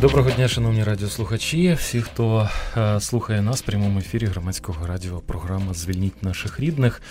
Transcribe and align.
Доброго 0.00 0.30
дня, 0.30 0.48
шановні 0.48 0.84
радіослухачі. 0.84 1.72
Всі, 1.78 2.00
хто 2.00 2.48
е, 2.76 3.00
слухає 3.00 3.42
нас 3.42 3.62
в 3.62 3.64
прямому 3.64 3.98
ефірі 3.98 4.26
громадського 4.26 4.86
радіо, 4.86 5.18
програма 5.26 5.74
Звільніть 5.74 6.22
наших 6.22 6.60
рідних. 6.60 7.02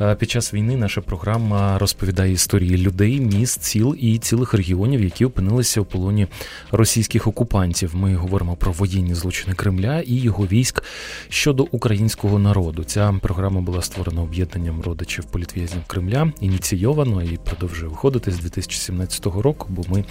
Е, 0.00 0.14
під 0.14 0.30
час 0.30 0.54
війни 0.54 0.76
наша 0.76 1.00
програма 1.00 1.78
розповідає 1.78 2.32
історії 2.32 2.76
людей, 2.76 3.20
міст, 3.20 3.64
сіл 3.64 3.96
і 3.98 4.18
цілих 4.18 4.54
регіонів, 4.54 5.04
які 5.04 5.24
опинилися 5.24 5.80
у 5.80 5.84
полоні 5.84 6.26
російських 6.70 7.26
окупантів. 7.26 7.96
Ми 7.96 8.16
говоримо 8.16 8.56
про 8.56 8.72
воєнні 8.72 9.14
злочини 9.14 9.54
Кремля 9.54 10.00
і 10.00 10.14
його 10.14 10.46
військ 10.46 10.82
щодо 11.28 11.66
українського 11.70 12.38
народу. 12.38 12.84
Ця 12.84 13.14
програма 13.22 13.60
була 13.60 13.82
створена 13.82 14.22
об'єднанням 14.22 14.80
родичів 14.82 15.24
політв'язнів 15.24 15.84
Кремля, 15.86 16.32
ініційовано 16.40 17.22
і 17.22 17.36
продовжує 17.44 17.90
виходити 17.90 18.30
з 18.30 18.38
2017 18.38 19.26
року. 19.26 19.66
Бо 19.70 19.82
ми 19.88 20.04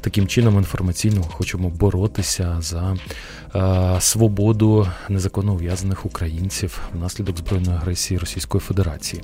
таким 0.00 0.26
чином 0.26 0.56
інформаційно 0.56 1.22
хочемо 1.22 1.70
боротися 1.74 2.56
за 2.60 2.96
е, 3.54 4.00
свободу 4.00 4.88
незаконно 5.08 5.52
ув'язаних 5.52 6.06
українців 6.06 6.80
внаслідок 6.94 7.38
збройної 7.38 7.76
агресії 7.76 8.18
Російської 8.18 8.60
Федерації. 8.60 9.22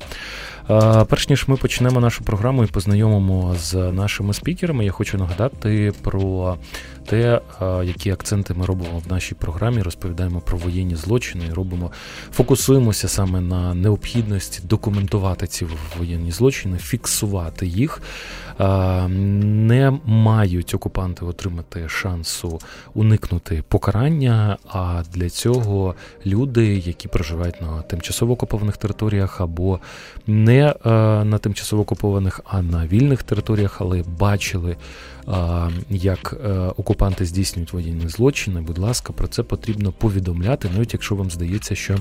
Перш 1.09 1.28
ніж 1.28 1.48
ми 1.48 1.56
почнемо 1.56 2.00
нашу 2.00 2.24
програму 2.24 2.64
і 2.64 2.66
познайомимо 2.66 3.55
з 3.59 3.74
нашими 3.74 4.34
спікерами, 4.34 4.84
я 4.84 4.92
хочу 4.92 5.19
нагадати 5.19 5.92
про 6.02 6.56
те, 7.06 7.41
які 7.84 8.10
акценти 8.10 8.55
ми 8.55 8.66
робимо 8.66 9.02
в 9.06 9.12
нашій 9.12 9.34
програмі, 9.34 9.83
розповідаємо 9.83 10.41
про 10.41 10.59
воєнні 10.59 10.96
злочини 10.96 11.45
і 11.50 11.52
робимо, 11.52 11.92
фокусуємося 12.33 13.09
саме 13.09 13.41
на 13.41 13.74
необхідності 13.74 14.62
документувати 14.64 15.46
ці 15.46 15.66
воєнні 15.98 16.33
злочини, 16.33 16.78
фіксувати 16.78 17.66
їх. 17.66 18.02
Не 18.58 19.98
мають 20.05 20.75
окупанти 20.75 21.25
отримати 21.25 21.88
шансу 21.88 22.58
уникнути 22.94 23.64
покарання. 23.69 24.56
А 24.69 25.03
для 25.14 25.31
цього 25.31 25.94
люди, 26.27 26.78
які 26.78 27.08
проживають 27.08 27.61
на 27.61 27.83
тимчасово 27.83 28.33
окупованих 28.33 28.77
територіях 28.77 29.41
або 29.41 29.81
не 30.27 30.59
е, 30.69 30.91
на 31.25 31.39
тимчасово 31.39 31.83
окупованих, 31.83 32.41
а 32.44 32.62
на 32.62 32.86
вільних 32.86 33.22
територіях, 33.22 33.77
але 33.80 34.03
бачили, 34.19 34.77
як 35.91 36.36
окупанти 36.77 37.00
окупанти 37.00 37.25
здійснюють 37.25 37.72
воєнні 37.72 38.08
злочини, 38.08 38.61
будь 38.61 38.78
ласка, 38.78 39.12
про 39.12 39.28
це 39.28 39.42
потрібно 39.42 39.92
повідомляти, 39.92 40.69
навіть 40.75 40.92
якщо 40.92 41.14
вам 41.14 41.31
здається, 41.31 41.75
що. 41.75 41.97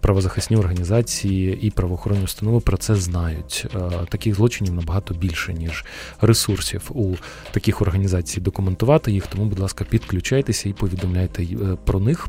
Правозахисні 0.00 0.56
організації 0.56 1.58
і 1.62 1.70
правоохоронні 1.70 2.24
установи 2.24 2.60
про 2.60 2.76
це 2.76 2.94
знають. 2.94 3.66
Таких 4.08 4.34
злочинів 4.34 4.74
набагато 4.74 5.14
більше, 5.14 5.54
ніж 5.54 5.84
ресурсів 6.20 6.90
у 6.94 7.14
таких 7.50 7.82
організацій 7.82 8.40
документувати 8.40 9.12
їх. 9.12 9.26
Тому, 9.26 9.44
будь 9.44 9.58
ласка, 9.58 9.84
підключайтеся 9.84 10.68
і 10.68 10.72
повідомляйте 10.72 11.42
е, 11.42 11.76
про 11.84 12.00
них. 12.00 12.28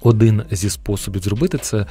Один 0.00 0.42
зі 0.50 0.70
способів 0.70 1.22
зробити 1.22 1.58
це 1.58 1.86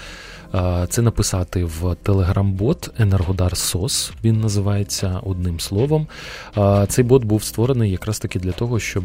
це 0.90 1.02
написати 1.02 1.64
в 1.64 1.96
телеграм-бот 2.04 2.90
Енергодар 3.00 3.58
Сос. 3.58 4.12
Він 4.24 4.42
називається 4.42 5.20
одним 5.24 5.60
словом. 5.60 6.08
Цей 6.88 7.06
бот 7.06 7.24
був 7.24 7.44
створений 7.44 7.92
якраз 7.92 8.20
таки 8.20 8.40
для 8.40 8.52
того, 8.52 8.80
щоб 8.80 9.04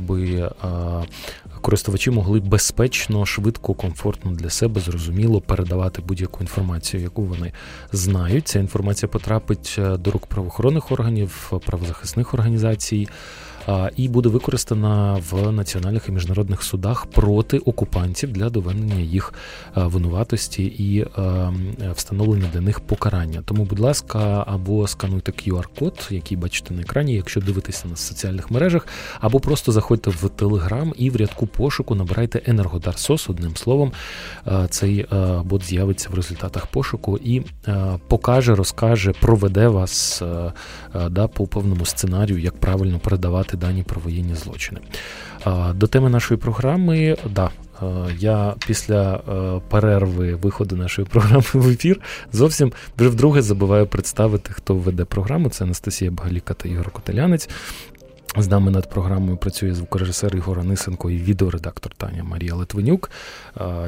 користувачі 1.61 2.11
могли 2.11 2.41
безпечно, 2.41 3.27
швидко, 3.27 3.75
комфортно 3.75 4.31
для 4.31 4.51
себе 4.51 4.81
зрозуміло 4.81 5.41
передавати 5.41 6.03
будь-яку 6.03 6.41
інформацію, 6.41 7.03
яку 7.03 7.23
вони 7.23 7.53
знають. 7.93 8.49
Ця 8.49 8.59
інформація 8.59 9.09
потрапить 9.09 9.77
е, 9.79 9.97
до 9.97 10.11
рук 10.11 10.27
правоохоронних 10.27 10.93
органів, 10.93 11.53
правозахисних 11.67 12.35
організацій 12.35 13.09
і 13.97 14.09
буде 14.09 14.29
використана 14.29 15.21
в 15.31 15.53
національних 15.53 16.09
і 16.09 16.13
міжнародних 16.13 16.63
судах 16.63 17.07
проти 17.07 17.59
окупантів 17.59 18.33
для 18.33 18.51
доведення 18.51 18.95
їх 18.95 19.35
винуватості 19.75 20.63
і 20.65 21.07
встановлення 21.95 22.51
для 22.53 22.61
них 22.61 22.81
покарання. 22.81 23.43
Тому, 23.45 23.65
будь 23.65 23.81
ласка, 23.81 24.45
або 24.47 24.87
скануйте 24.87 25.33
QR-код, 25.33 26.09
який 26.11 26.37
бачите 26.37 26.75
на 26.75 26.81
екрані, 26.81 27.15
якщо 27.15 27.41
дивитеся 27.41 27.89
на 27.89 27.97
соціальних 27.97 28.51
мережах, 28.51 28.87
або 29.21 29.41
просто 29.41 29.73
заходьте 29.73 30.11
в 30.11 30.29
Телеграм 30.29 30.93
і 30.97 31.11
в 31.11 31.17
рядку 31.17 31.47
пошуку 31.47 31.95
набирайте 31.95 32.43
Енергодар 32.47 32.99
СОС. 32.99 33.31
Одним 33.31 33.57
словом, 33.57 33.93
цей 34.71 35.07
бот 35.45 35.65
з'явиться 35.65 36.09
в 36.11 36.15
результатах 36.15 36.67
пошуку 36.67 37.19
і 37.25 37.43
покаже, 38.09 38.55
розкаже, 38.55 39.13
проведе 39.21 39.69
вас 39.69 40.23
да, 41.11 41.27
по 41.29 41.47
повному 41.47 41.85
сценарію, 41.85 42.39
як 42.39 42.57
правильно 42.61 42.99
передавати 42.99 43.57
дані 43.61 43.83
про 43.83 44.01
воєнні 44.01 44.35
злочини. 44.35 44.81
До 45.75 45.87
теми 45.87 46.11
нашої 46.11 46.41
програми, 46.41 47.17
да. 47.31 47.51
Я 48.19 48.55
після 48.67 49.21
перерви 49.69 50.35
виходу 50.35 50.77
нашої 50.77 51.09
програми 51.09 51.45
в 51.55 51.69
ефір 51.69 52.01
зовсім 52.33 52.73
вже 52.99 53.09
вдруге 53.09 53.43
забуваю 53.43 53.87
представити, 53.87 54.53
хто 54.53 54.75
веде 54.75 55.05
програму. 55.05 55.49
Це 55.49 55.65
Анастасія 55.65 56.11
Багаліка 56.11 56.55
та 56.55 56.69
Ігор 56.69 56.91
Котелянець. 56.91 57.49
З 58.37 58.49
нами 58.49 58.71
над 58.71 58.91
програмою 58.91 59.37
працює 59.37 59.75
звукорежисер 59.75 60.37
Ігор 60.37 60.61
Анисенко 60.61 61.11
і 61.11 61.17
відеоредактор 61.17 61.93
Таня 61.95 62.25
Марія 62.25 62.55
Литвинюк. 62.55 63.11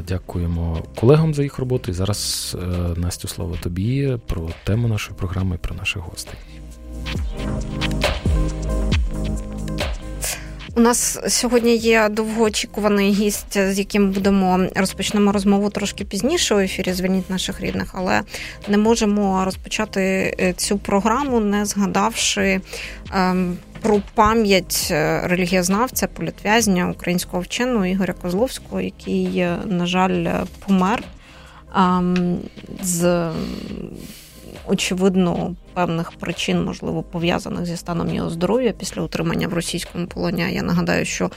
Дякуємо 0.09 0.83
колегам 0.97 1.35
за 1.35 1.43
їх 1.43 1.59
роботу. 1.59 1.91
І 1.91 1.95
зараз 1.95 2.57
е, 2.63 2.67
Настю 3.01 3.29
слово 3.29 3.57
тобі 3.63 4.19
про 4.27 4.49
тему 4.65 4.89
нашої 4.89 5.19
програми 5.19 5.55
і 5.55 5.59
про 5.59 5.75
наших 5.75 6.03
гостей. 6.03 6.39
У 10.75 10.81
нас 10.81 11.19
сьогодні 11.29 11.77
є 11.77 12.09
довгоочікуваний 12.09 13.13
гість, 13.13 13.59
з 13.59 13.79
яким 13.79 14.11
будемо 14.11 14.67
розпочнемо 14.75 15.33
розмову 15.33 15.71
трошки 15.71 16.05
пізніше 16.05 16.55
у 16.55 16.59
ефірі. 16.59 16.93
Звільніть 16.93 17.31
наших 17.31 17.61
рідних, 17.61 17.91
але 17.95 18.23
не 18.69 18.79
можемо 18.79 19.45
розпочати 19.45 20.01
е, 20.41 20.53
цю 20.53 20.79
програму, 20.79 21.41
не 21.41 21.65
згадавши. 21.65 22.61
Ем, 23.15 23.57
про 23.81 24.01
пам'ять 24.15 24.89
е, 24.91 25.21
релігієзнавця, 25.25 26.07
політв'язня 26.07 26.91
українського 26.91 27.43
вченого 27.43 27.87
Ігоря 27.87 28.15
Козловського, 28.23 28.81
який, 28.81 29.39
е, 29.39 29.59
на 29.67 29.87
жаль, 29.87 30.45
помер 30.67 31.03
ем, 31.77 32.39
з 32.83 33.31
очевидно 34.67 35.55
певних 35.75 36.13
причин, 36.13 36.65
можливо, 36.65 37.03
пов'язаних 37.03 37.67
зі 37.67 37.77
станом 37.77 38.15
його 38.15 38.31
здоров'я 38.31 38.73
після 38.73 39.03
утримання 39.03 39.49
в 39.49 39.55
російському 39.55 40.07
полоні. 40.07 40.45
Я 40.53 40.63
нагадаю, 40.63 41.05
що 41.05 41.31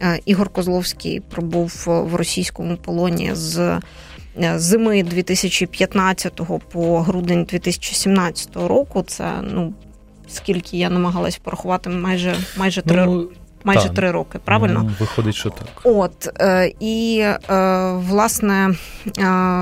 е, 0.00 0.20
Ігор 0.24 0.48
Козловський 0.48 1.20
пробув 1.20 1.84
в 1.86 2.14
російському 2.14 2.76
полоні 2.76 3.30
з. 3.34 3.58
Е, 3.58 3.80
зими 4.58 5.02
2015 5.02 6.40
по 6.72 7.00
грудень 7.00 7.44
2017 7.44 8.56
року 8.56 9.02
це 9.06 9.32
ну 9.42 9.74
скільки 10.28 10.76
я 10.76 10.90
намагалась 10.90 11.36
порахувати, 11.36 11.90
майже 11.90 12.36
майже 12.56 12.82
три 12.82 13.06
ну, 13.06 13.28
майже 13.66 13.88
три 13.88 14.10
роки. 14.10 14.38
Правильно 14.44 14.82
ну, 14.82 14.90
виходить, 15.00 15.34
що 15.34 15.50
так. 15.50 15.68
От 15.84 16.28
е, 16.40 16.72
і 16.80 17.18
е, 17.20 17.38
власне 17.92 18.74
е, 19.06 19.12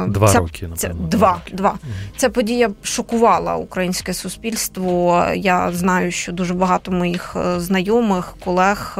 два 0.06 0.28
ця, 0.28 0.38
роки 0.38 0.68
ця, 0.76 0.88
два. 0.88 1.40
два. 1.52 1.70
Угу. 1.70 1.92
Ця 2.16 2.30
подія 2.30 2.70
шокувала 2.82 3.56
українське 3.56 4.14
суспільство. 4.14 5.26
Я 5.34 5.72
знаю, 5.72 6.10
що 6.10 6.32
дуже 6.32 6.54
багато 6.54 6.92
моїх 6.92 7.36
знайомих, 7.56 8.36
колег. 8.44 8.98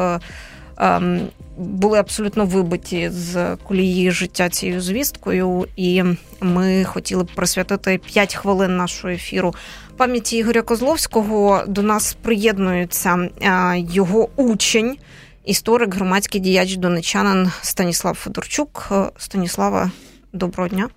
Е, 0.79 0.97
ем, 0.97 1.29
були 1.57 1.99
абсолютно 1.99 2.45
вибиті 2.45 3.11
з 3.11 3.57
колії 3.57 4.11
життя 4.11 4.49
цією 4.49 4.81
звісткою, 4.81 5.67
і 5.77 6.03
ми 6.41 6.85
хотіли 6.85 7.25
б 7.25 7.31
присвятити 7.35 7.99
5 7.99 8.35
хвилин 8.35 8.77
нашого 8.77 9.13
ефіру 9.13 9.55
пам'яті 9.97 10.37
Ігоря 10.37 10.63
Козловського. 10.63 11.63
До 11.67 11.83
нас 11.83 12.17
приєднується 12.23 13.29
його 13.77 14.29
учень, 14.37 14.97
історик, 15.45 15.95
громадський 15.95 16.41
діяч 16.41 16.77
донечанин 16.77 17.51
Станіслав 17.61 18.15
Федорчук. 18.15 18.93
Станіслава, 19.17 19.91
доброго 20.33 20.69
дня. 20.69 20.89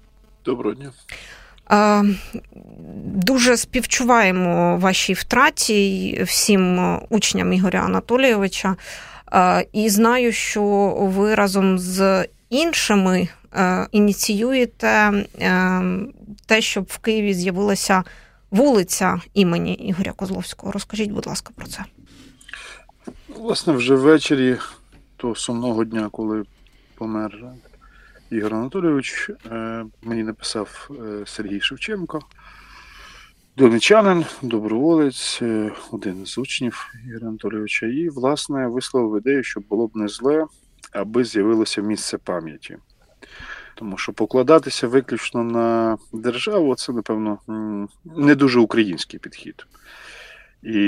Доброго 0.45 0.75
дня. 0.75 0.91
Дуже 3.05 3.57
співчуваємо 3.57 4.77
вашій 4.77 5.13
втраті 5.13 6.21
всім 6.27 6.99
учням 7.09 7.53
Ігоря 7.53 7.79
Анатолійовича. 7.79 8.75
І 9.73 9.89
знаю, 9.89 10.31
що 10.31 10.63
ви 10.99 11.35
разом 11.35 11.79
з 11.79 12.27
іншими 12.49 13.27
ініціюєте 13.91 15.11
те, 16.45 16.61
щоб 16.61 16.85
в 16.89 16.97
Києві 16.97 17.33
з'явилася 17.33 18.03
вулиця 18.51 19.21
імені 19.33 19.73
Ігоря 19.73 20.11
Козловського. 20.11 20.71
Розкажіть, 20.71 21.11
будь 21.11 21.27
ласка, 21.27 21.51
про 21.55 21.67
це. 21.67 21.83
Власне, 23.27 23.73
вже 23.73 23.95
ввечері 23.95 24.57
того 25.17 25.35
сумного 25.35 25.83
дня, 25.83 26.09
коли 26.11 26.43
помер 26.95 27.43
Ігор 28.29 28.53
Анатолійович. 28.53 29.31
Мені 30.01 30.23
написав 30.23 30.89
Сергій 31.25 31.61
Шевченко. 31.61 32.21
Донечанин, 33.57 34.25
доброволець, 34.41 35.41
один 35.91 36.25
з 36.25 36.37
учнів 36.37 36.93
Ігоря 37.07 37.27
Анатолійовича, 37.27 37.85
і, 37.85 38.09
власне, 38.09 38.67
висловив 38.67 39.21
ідею, 39.21 39.43
що 39.43 39.59
було 39.59 39.87
б 39.87 39.91
не 39.95 40.07
зле, 40.07 40.45
аби 40.91 41.23
з'явилося 41.23 41.81
місце 41.81 42.17
пам'яті. 42.17 42.77
Тому 43.75 43.97
що 43.97 44.13
покладатися 44.13 44.87
виключно 44.87 45.43
на 45.43 45.97
державу 46.13 46.75
це, 46.75 46.93
напевно, 46.93 47.39
не 48.05 48.35
дуже 48.35 48.59
український 48.59 49.19
підхід. 49.19 49.67
І 50.63 50.79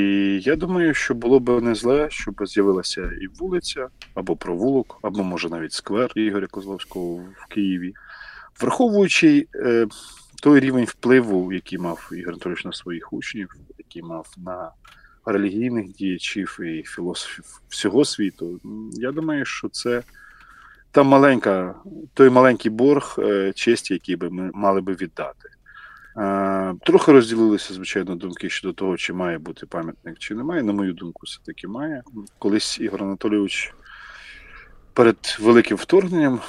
я 0.44 0.56
думаю, 0.56 0.94
що 0.94 1.14
було 1.14 1.40
б 1.40 1.62
не 1.62 1.76
зле, 1.76 2.08
щоб 2.10 2.48
з'явилася 2.48 3.12
і 3.22 3.28
вулиця, 3.28 3.88
або 4.14 4.36
провулок, 4.36 5.00
або, 5.02 5.24
може, 5.24 5.50
навіть 5.50 5.74
сквер 5.74 6.12
Ігоря 6.16 6.48
Козловського 6.48 7.16
в 7.16 7.46
Києві, 7.50 7.94
враховуючи 8.60 9.48
е, 9.56 9.88
той 10.40 10.60
рівень 10.60 10.86
впливу, 10.86 11.54
який 11.54 11.78
мав 11.78 12.10
Ігор 12.12 12.34
Анатолійович 12.34 12.66
на 12.66 12.74
своїх 12.74 13.14
учнів, 13.14 13.56
який 13.78 14.02
мав 14.02 14.34
на 14.38 14.72
релігійних 15.26 15.88
діячів 15.92 16.60
і 16.62 16.84
філософів 16.84 17.46
всього 17.70 18.06
світу, 18.06 18.60
я 18.94 19.12
думаю, 19.12 19.46
що 19.46 19.70
це 19.70 20.04
та 20.92 21.04
маленька, 21.04 21.76
той 22.14 22.30
маленький 22.30 22.72
борг 22.72 23.16
е, 23.20 23.54
честі, 23.54 23.94
який 23.94 24.16
би 24.16 24.30
ми 24.30 24.52
мали 24.54 24.82
би 24.82 24.94
віддати. 24.94 25.50
Е, 26.18 26.76
трохи 26.86 27.12
розділилися, 27.12 27.74
звичайно, 27.74 28.16
думки 28.16 28.50
щодо 28.50 28.74
того, 28.74 28.98
чи 28.98 29.14
має 29.14 29.38
бути 29.38 29.66
пам'ятник, 29.66 30.20
чи 30.20 30.36
немає. 30.36 30.64
На 30.64 30.74
мою 30.74 30.94
думку, 30.94 31.22
все-таки 31.24 31.68
має. 31.68 32.04
Колись 32.40 32.80
Ігор 32.80 33.04
Анатолійович 33.04 33.74
перед 34.94 35.38
великим 35.40 35.78
вторгненням, 35.78 36.40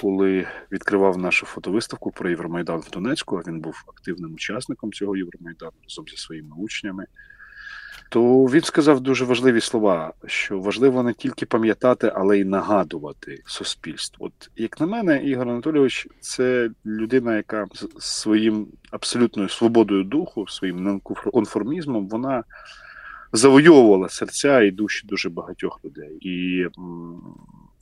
коли 0.00 0.46
відкривав 0.72 1.18
нашу 1.18 1.46
фотовиставку 1.46 2.10
про 2.10 2.30
Євромайдан 2.30 2.80
в 2.80 2.90
Донецьку, 2.90 3.36
він 3.36 3.60
був 3.60 3.84
активним 3.88 4.34
учасником 4.34 4.92
цього 4.92 5.16
Євромайдану 5.16 5.72
разом 5.88 6.04
зі 6.08 6.16
своїми 6.16 6.56
учнями 6.56 7.06
то 8.10 8.44
він 8.44 8.62
сказав 8.62 9.00
дуже 9.00 9.24
важливі 9.24 9.60
слова: 9.60 10.12
що 10.26 10.60
важливо 10.60 11.02
не 11.02 11.14
тільки 11.14 11.46
пам'ятати, 11.46 12.12
але 12.14 12.38
й 12.38 12.44
нагадувати 12.44 13.42
суспільству. 13.46 14.26
От 14.26 14.50
як 14.56 14.80
на 14.80 14.86
мене, 14.86 15.24
Ігор 15.24 15.48
Анатолійович 15.48 16.08
це 16.20 16.70
людина, 16.86 17.36
яка 17.36 17.66
з 17.98 18.04
своїм 18.04 18.66
абсолютною 18.90 19.48
свободою 19.48 20.04
духу, 20.04 20.46
своїм 20.48 20.82
нонконформізмом, 20.82 22.08
вона 22.08 22.44
завойовувала 23.32 24.08
серця 24.08 24.62
і 24.62 24.70
душі 24.70 25.06
дуже 25.06 25.30
багатьох 25.30 25.80
людей. 25.84 26.18
І 26.20 26.66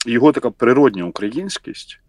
його 0.07 0.33
така 0.33 0.51
природня 0.51 1.05
українськість. 1.05 2.01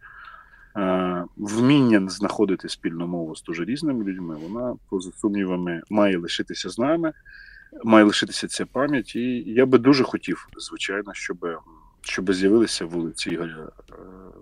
Е, 0.79 1.25
вміння 1.37 2.09
знаходити 2.09 2.69
спільну 2.69 3.07
мову 3.07 3.35
з 3.35 3.43
дуже 3.43 3.65
різними 3.65 4.03
людьми, 4.03 4.37
вона 4.49 4.75
поза 4.89 5.11
сумнівами 5.11 5.81
має 5.89 6.17
лишитися 6.17 6.69
з 6.69 6.79
нами 6.79 7.13
має 7.83 8.05
лишитися 8.05 8.47
ця 8.47 8.65
пам'ять. 8.65 9.15
І 9.15 9.43
я 9.47 9.65
би 9.65 9.77
дуже 9.77 10.03
хотів, 10.03 10.47
звичайно, 10.57 11.13
щоб 11.13 11.45
щоб 12.01 12.33
з'явилися 12.33 12.85
вулиці 12.85 13.29
Ігоря 13.29 13.71
е, 13.89 13.93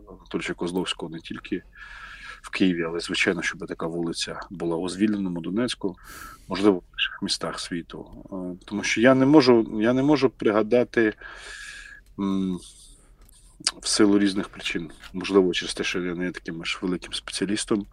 Анатолійовича 0.09 0.53
Козловського 0.53 1.11
не 1.11 1.19
тільки 1.19 1.63
в 2.41 2.49
Києві, 2.49 2.83
але 2.83 2.99
звичайно, 2.99 3.41
щоб 3.41 3.67
така 3.67 3.87
вулиця 3.87 4.39
була 4.49 4.77
у 4.77 4.89
звільненому 4.89 5.41
Донецьку, 5.41 5.95
можливо, 6.47 6.77
в 6.77 6.83
інших 6.93 7.19
містах 7.21 7.59
світу. 7.59 8.05
Е, 8.31 8.65
тому 8.65 8.83
що 8.83 9.01
я 9.01 9.15
не 9.15 9.25
можу, 9.25 9.79
я 9.81 9.93
не 9.93 10.03
можу 10.03 10.29
пригадати. 10.29 11.13
В 13.81 13.88
силу 13.88 14.19
різних 14.19 14.50
причин, 14.50 14.92
можливо, 15.13 15.54
через 15.54 15.74
те, 15.74 15.83
що 15.83 16.00
я 16.00 16.15
не 16.15 16.25
є 16.25 16.31
таким 16.31 16.62
аж 16.62 16.80
великим 16.81 17.13
спеціалістом, 17.13 17.86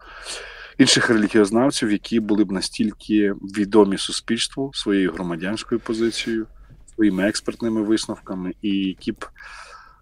інших 0.77 1.09
релігіознавців, 1.09 1.91
які 1.91 2.19
були 2.19 2.43
б 2.43 2.51
настільки 2.51 3.33
відомі 3.33 3.97
суспільству 3.97 4.71
своєю 4.73 5.11
громадянською 5.11 5.81
позицією, 5.81 6.47
своїми 6.95 7.27
експертними 7.27 7.81
висновками, 7.81 8.53
і 8.61 8.69
які 8.69 9.11
б 9.11 9.25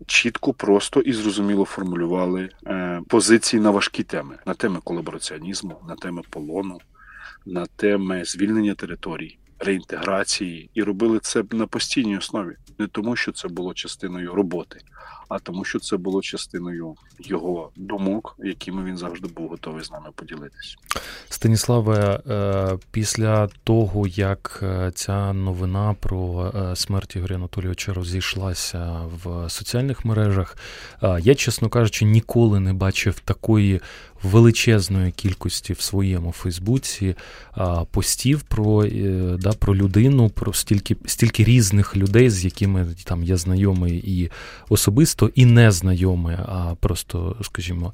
чітко, 0.05 0.53
просто 0.53 0.99
і 0.99 1.13
зрозуміло 1.13 1.65
формулювали 1.65 2.49
е, 2.67 3.01
позиції 3.07 3.61
на 3.61 3.71
важкі 3.71 4.03
теми, 4.03 4.37
на 4.45 4.53
теми 4.53 4.79
колабораціонізму, 4.83 5.81
на 5.87 5.95
теми 5.95 6.21
полону, 6.29 6.79
на 7.45 7.65
теми 7.65 8.25
звільнення 8.25 8.73
територій. 8.73 9.37
Реінтеграції. 9.59 10.69
І 10.73 10.83
робили 10.83 11.19
це 11.19 11.43
на 11.51 11.67
постійній 11.67 12.17
основі, 12.17 12.55
не 12.79 12.87
тому, 12.87 13.15
що 13.15 13.31
це 13.31 13.47
було 13.47 13.73
частиною 13.73 14.35
роботи, 14.35 14.79
а 15.29 15.39
тому, 15.39 15.63
що 15.63 15.79
це 15.79 15.97
було 15.97 16.21
частиною 16.21 16.95
його 17.19 17.69
думок, 17.75 18.35
якими 18.39 18.83
він 18.83 18.97
завжди 18.97 19.27
був 19.27 19.49
готовий 19.49 19.83
з 19.83 19.91
нами 19.91 20.09
поділитися. 20.15 20.75
Станіславе, 21.29 22.19
е, 22.27 22.77
після 22.91 23.47
того 23.63 24.07
як 24.07 24.59
е, 24.63 24.91
ця 24.95 25.33
новина 25.33 25.95
про 25.99 26.51
е, 26.55 26.75
смерть 26.75 27.15
Ігоря 27.15 27.35
Анатолійовича 27.35 27.93
розійшлася 27.93 29.01
в 29.23 29.49
соціальних 29.49 30.05
мережах, 30.05 30.57
я, 31.19 31.35
чесно 31.35 31.69
кажучи, 31.69 32.05
ніколи 32.05 32.59
не 32.59 32.73
бачив 32.73 33.19
такої 33.19 33.81
величезної 34.23 35.11
кількості 35.11 35.73
в 35.73 35.81
своєму 35.81 36.31
Фейсбуці 36.31 37.15
постів 37.91 38.41
про 38.41 38.85
да, 39.37 39.51
про 39.51 39.75
людину, 39.75 40.29
про 40.29 40.53
стільки 40.53 40.95
стільки 41.05 41.43
різних 41.43 41.97
людей, 41.97 42.29
з 42.29 42.45
якими 42.45 42.87
там 43.03 43.23
я 43.23 43.37
знайомий 43.37 44.21
і 44.21 44.31
особисто, 44.69 45.12
і 45.35 45.45
не 45.45 45.71
знайомий, 45.71 46.35
а 46.35 46.75
просто, 46.79 47.35
скажімо, 47.41 47.93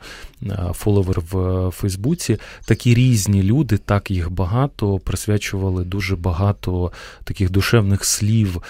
фоловер 0.74 1.22
в 1.32 1.72
Фейсбуці. 1.72 2.38
Такі 2.66 2.94
різні 2.94 3.44
люди, 3.44 3.78
так 3.78 4.12
їх 4.12 4.32
багато, 4.32 5.00
присвячували 5.00 5.84
дуже 5.84 6.16
багато 6.16 6.92
таких 7.24 7.50
душевних 7.50 8.06
слів. 8.06 8.62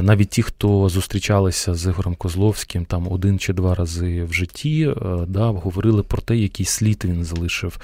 Навіть 0.00 0.28
ті, 0.28 0.42
хто 0.42 0.88
зустрічалися 0.88 1.74
з 1.74 1.86
Ігорем 1.86 2.14
Козловським 2.14 2.84
там 2.84 3.12
один 3.12 3.38
чи 3.38 3.52
два 3.52 3.74
рази 3.74 4.24
в 4.24 4.32
житті, 4.32 4.94
да, 5.26 5.46
говорили 5.46 6.02
про 6.02 6.22
те, 6.22 6.36
який 6.36 6.66
слід 6.66 7.02
він 7.04 7.24
залишив 7.24 7.78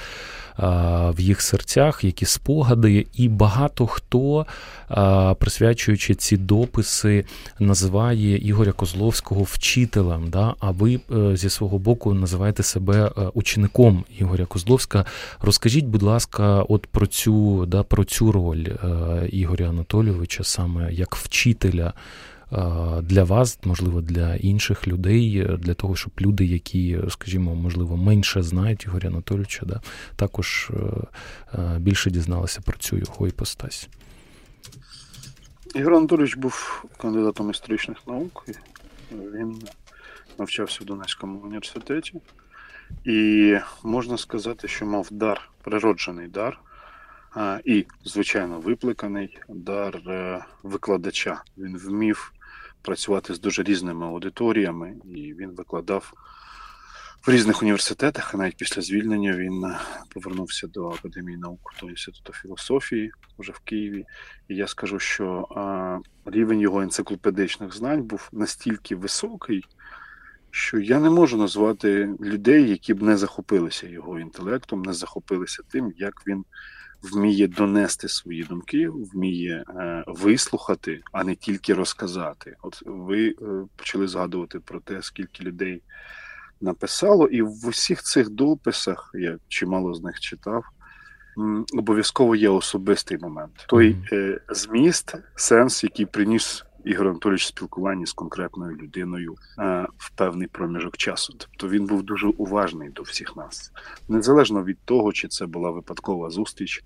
в 0.58 1.20
їх 1.20 1.40
серцях, 1.40 2.04
які 2.04 2.26
спогади, 2.26 3.06
і 3.14 3.28
багато 3.28 3.86
хто, 3.86 4.46
присвячуючи 5.38 6.14
ці 6.14 6.36
дописи, 6.36 7.24
називає 7.58 8.36
Ігоря 8.38 8.72
Козловського 8.72 9.42
вчителем. 9.42 10.30
Да? 10.30 10.54
А 10.60 10.70
ви 10.70 11.00
е, 11.12 11.36
зі 11.36 11.50
свого 11.50 11.78
боку 11.78 12.14
називаєте 12.14 12.62
себе 12.62 13.10
е, 13.18 13.20
учеником 13.34 14.04
Ігоря 14.18 14.46
Козловська. 14.46 15.04
Розкажіть, 15.40 15.84
будь 15.84 16.02
ласка, 16.02 16.62
от 16.68 16.86
про 16.86 17.06
цю 17.06 17.66
да, 17.66 17.82
про 17.82 18.04
цю 18.04 18.32
роль 18.32 18.66
е, 18.66 19.28
Ігоря 19.32 19.68
Анатолійовича 19.68 20.44
саме 20.44 20.92
як 20.92 21.16
вчителя 21.16 21.92
для 23.02 23.24
вас, 23.24 23.58
можливо, 23.64 24.00
для 24.00 24.34
інших 24.34 24.88
людей, 24.88 25.46
для 25.58 25.74
того, 25.74 25.96
щоб 25.96 26.12
люди, 26.20 26.44
які, 26.44 26.98
скажімо, 27.08 27.54
можливо, 27.54 27.96
менше 27.96 28.42
знають 28.42 28.84
Ігоря 28.84 29.08
Анатолійовича, 29.08 29.66
да, 29.66 29.80
також 30.16 30.70
е, 30.70 30.76
е, 31.54 31.78
більше 31.78 32.10
дізналися 32.10 32.60
про 32.60 32.78
цю 32.78 32.96
його 32.96 33.28
іпостась. 33.28 33.88
Ігор 35.74 35.94
Анатолійович 35.94 36.36
був 36.36 36.84
кандидатом 36.96 37.50
історичних 37.50 37.98
наук. 38.06 38.46
Він 39.12 39.62
навчався 40.38 40.78
в 40.82 40.86
Донецькому 40.86 41.38
університеті, 41.38 42.20
і 43.04 43.56
можна 43.82 44.18
сказати, 44.18 44.68
що 44.68 44.86
мав 44.86 45.08
дар, 45.10 45.50
природжений 45.62 46.28
дар. 46.28 46.60
І, 47.64 47.86
звичайно, 48.04 48.60
випликаний 48.60 49.38
дар 49.48 49.96
е, 50.06 50.44
викладача. 50.62 51.42
Він 51.58 51.78
вмів 51.78 52.32
працювати 52.84 53.34
з 53.34 53.40
дуже 53.40 53.62
різними 53.62 54.06
аудиторіями, 54.06 54.94
і 55.04 55.34
він 55.34 55.50
викладав 55.50 56.12
в 57.26 57.30
різних 57.30 57.62
університетах. 57.62 58.34
а 58.34 58.38
Навіть 58.38 58.56
після 58.56 58.82
звільнення 58.82 59.36
він 59.36 59.64
е, 59.64 59.78
повернувся 60.08 60.66
до 60.66 60.88
академії 60.88 61.38
наук 61.38 61.74
до 61.80 61.90
інституту 61.90 62.32
філософії 62.32 63.12
вже 63.38 63.52
в 63.52 63.58
Києві. 63.58 64.04
І 64.48 64.54
я 64.54 64.66
скажу, 64.66 64.98
що 64.98 65.48
а, 65.56 65.98
рівень 66.30 66.60
його 66.60 66.82
енциклопедичних 66.82 67.74
знань 67.74 68.02
був 68.02 68.28
настільки 68.32 68.96
високий. 68.96 69.64
Що 70.50 70.78
я 70.78 71.00
не 71.00 71.10
можу 71.10 71.36
назвати 71.36 72.14
людей, 72.20 72.70
які 72.70 72.94
б 72.94 73.02
не 73.02 73.16
захопилися 73.16 73.88
його 73.88 74.20
інтелектом, 74.20 74.82
не 74.82 74.92
захопилися 74.92 75.62
тим, 75.68 75.92
як 75.96 76.14
він 76.26 76.44
вміє 77.12 77.48
донести 77.48 78.08
свої 78.08 78.42
думки, 78.44 78.88
вміє 78.88 79.64
е, 79.68 80.04
вислухати, 80.06 81.00
а 81.12 81.24
не 81.24 81.34
тільки 81.34 81.74
розказати. 81.74 82.56
От 82.62 82.82
ви 82.86 83.28
е, 83.28 83.34
почали 83.76 84.08
згадувати 84.08 84.60
про 84.60 84.80
те, 84.80 85.02
скільки 85.02 85.44
людей 85.44 85.82
написало, 86.60 87.26
і 87.26 87.42
в 87.42 87.66
усіх 87.66 88.02
цих 88.02 88.30
дописах 88.30 89.10
я 89.14 89.38
чимало 89.48 89.94
з 89.94 90.02
них 90.02 90.20
читав. 90.20 90.64
Обов'язково 91.78 92.36
є 92.36 92.48
особистий 92.48 93.18
момент. 93.18 93.64
Той 93.68 93.96
е, 94.12 94.40
зміст, 94.48 95.14
сенс, 95.34 95.84
який 95.84 96.06
приніс 96.06 96.64
Ігор 96.84 97.08
Анатолійович 97.08 97.46
спілкуванні 97.46 98.06
з 98.06 98.12
конкретною 98.12 98.76
людиною 98.76 99.34
е, 99.58 99.86
в 99.96 100.10
певний 100.10 100.48
проміжок 100.48 100.96
часу. 100.96 101.34
Тобто 101.38 101.68
він 101.68 101.86
був 101.86 102.02
дуже 102.02 102.26
уважний 102.26 102.90
до 102.90 103.02
всіх 103.02 103.36
нас, 103.36 103.72
незалежно 104.08 104.64
від 104.64 104.78
того, 104.84 105.12
чи 105.12 105.28
це 105.28 105.46
була 105.46 105.70
випадкова 105.70 106.30
зустріч, 106.30 106.84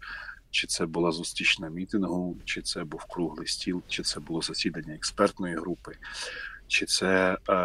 чи 0.51 0.67
це 0.67 0.87
була 0.87 1.13
зустріч 1.13 1.59
на 1.59 1.69
мітингу, 1.69 2.37
чи 2.45 2.63
це 2.63 2.85
був 2.85 3.05
круглий 3.05 3.47
стіл, 3.47 3.83
чи 3.89 4.03
це 4.03 4.21
було 4.21 4.43
засідання 4.43 4.95
експертної 4.95 5.55
групи, 5.55 5.93
чи 6.67 6.87
це 6.87 7.39
е, 7.49 7.59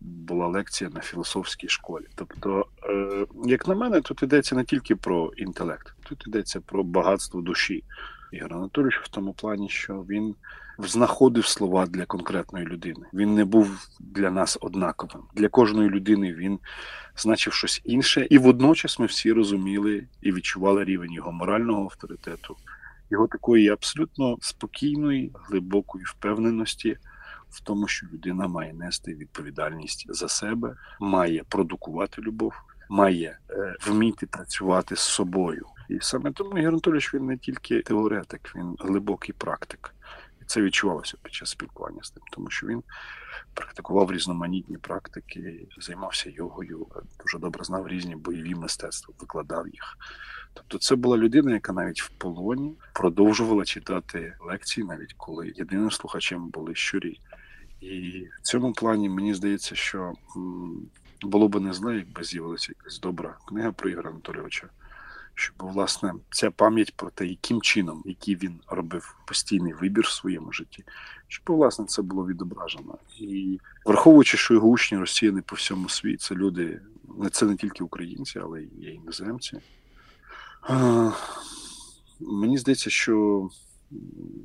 була 0.00 0.46
лекція 0.46 0.90
на 0.90 1.00
філософській 1.00 1.68
школі. 1.68 2.04
Тобто, 2.14 2.66
е, 2.82 3.26
як 3.44 3.68
на 3.68 3.74
мене, 3.74 4.00
тут 4.00 4.22
йдеться 4.22 4.56
не 4.56 4.64
тільки 4.64 4.96
про 4.96 5.32
інтелект, 5.36 5.94
тут 6.02 6.26
йдеться 6.26 6.60
про 6.60 6.84
багатство 6.84 7.40
душі. 7.40 7.84
Ігор 8.32 8.54
Анатолійович 8.54 9.00
в 9.02 9.08
тому 9.08 9.32
плані, 9.32 9.68
що 9.68 9.94
він 9.94 10.34
знаходив 10.78 11.46
слова 11.46 11.86
для 11.86 12.06
конкретної 12.06 12.66
людини. 12.66 13.06
Він 13.14 13.34
не 13.34 13.44
був 13.44 13.88
для 14.00 14.30
нас 14.30 14.58
однаковим. 14.60 15.22
Для 15.34 15.48
кожної 15.48 15.90
людини 15.90 16.34
він 16.34 16.58
значив 17.16 17.52
щось 17.52 17.82
інше, 17.84 18.26
і 18.30 18.38
водночас 18.38 18.98
ми 18.98 19.06
всі 19.06 19.32
розуміли 19.32 20.06
і 20.22 20.32
відчували 20.32 20.84
рівень 20.84 21.12
його 21.12 21.32
морального 21.32 21.82
авторитету, 21.82 22.56
його 23.10 23.26
такої 23.26 23.68
абсолютно 23.68 24.36
спокійної, 24.40 25.32
глибокої 25.48 26.04
впевненості. 26.04 26.96
В 27.50 27.60
тому, 27.60 27.88
що 27.88 28.06
людина 28.12 28.48
має 28.48 28.72
нести 28.72 29.14
відповідальність 29.14 30.06
за 30.08 30.28
себе, 30.28 30.76
має 31.00 31.44
продукувати 31.48 32.22
любов, 32.22 32.52
має 32.88 33.38
е, 33.50 33.76
вміти 33.86 34.26
працювати 34.26 34.96
з 34.96 35.00
собою, 35.00 35.66
і 35.88 35.98
саме 36.00 36.32
тому 36.32 36.58
Ігор 36.58 36.74
він 37.14 37.26
не 37.26 37.36
тільки 37.36 37.82
теоретик, 37.82 38.52
він 38.56 38.76
глибокий 38.78 39.34
практик. 39.38 39.94
Це 40.46 40.62
відчувалося 40.62 41.16
під 41.22 41.34
час 41.34 41.50
спілкування 41.50 42.02
з 42.02 42.16
ним, 42.16 42.24
тому 42.32 42.50
що 42.50 42.66
він 42.66 42.82
практикував 43.54 44.12
різноманітні 44.12 44.78
практики, 44.78 45.68
займався 45.78 46.30
йогою, 46.30 46.86
дуже 47.20 47.38
добре 47.38 47.64
знав 47.64 47.88
різні 47.88 48.16
бойові 48.16 48.54
мистецтва, 48.54 49.14
викладав 49.20 49.68
їх. 49.68 49.98
Тобто, 50.54 50.78
це 50.78 50.96
була 50.96 51.16
людина, 51.16 51.52
яка 51.52 51.72
навіть 51.72 52.02
в 52.02 52.08
полоні 52.08 52.74
продовжувала 52.92 53.64
читати 53.64 54.34
лекції, 54.40 54.86
навіть 54.86 55.14
коли 55.16 55.52
єдиним 55.56 55.90
слухачем 55.90 56.48
були 56.48 56.74
щурі. 56.74 57.20
І 57.80 58.24
в 58.38 58.42
цьому 58.42 58.72
плані 58.72 59.08
мені 59.08 59.34
здається, 59.34 59.74
що 59.74 60.12
було 61.22 61.48
б 61.48 61.60
не 61.60 61.72
зле, 61.72 61.96
якби 61.96 62.24
з'явилася 62.24 62.72
якась 62.78 63.00
добра 63.00 63.38
книга 63.48 63.72
про 63.72 63.90
Ігоря 63.90 64.10
Анатолійовича 64.10 64.68
щоб 65.38 65.54
власне 65.58 66.14
ця 66.30 66.50
пам'ять 66.50 66.94
про 66.96 67.10
те, 67.10 67.26
яким 67.26 67.62
чином, 67.62 68.02
який 68.04 68.36
він 68.36 68.60
робив 68.68 69.16
постійний 69.26 69.72
вибір 69.72 70.04
в 70.04 70.10
своєму 70.10 70.52
житті, 70.52 70.84
щоб 71.28 71.56
власне 71.56 71.84
це 71.84 72.02
було 72.02 72.26
відображено. 72.26 72.98
І 73.18 73.60
враховуючи, 73.84 74.36
що 74.36 74.54
його 74.54 74.68
учні 74.68 74.98
розсіяні 74.98 75.40
по 75.40 75.56
всьому 75.56 75.88
світі, 75.88 76.16
це 76.16 76.34
люди, 76.34 76.80
це 77.32 77.46
не 77.46 77.56
тільки 77.56 77.84
українці, 77.84 78.38
але 78.38 78.62
й 78.62 78.94
іноземці. 78.94 79.60
Мені 82.20 82.58
здається, 82.58 82.90
що 82.90 83.48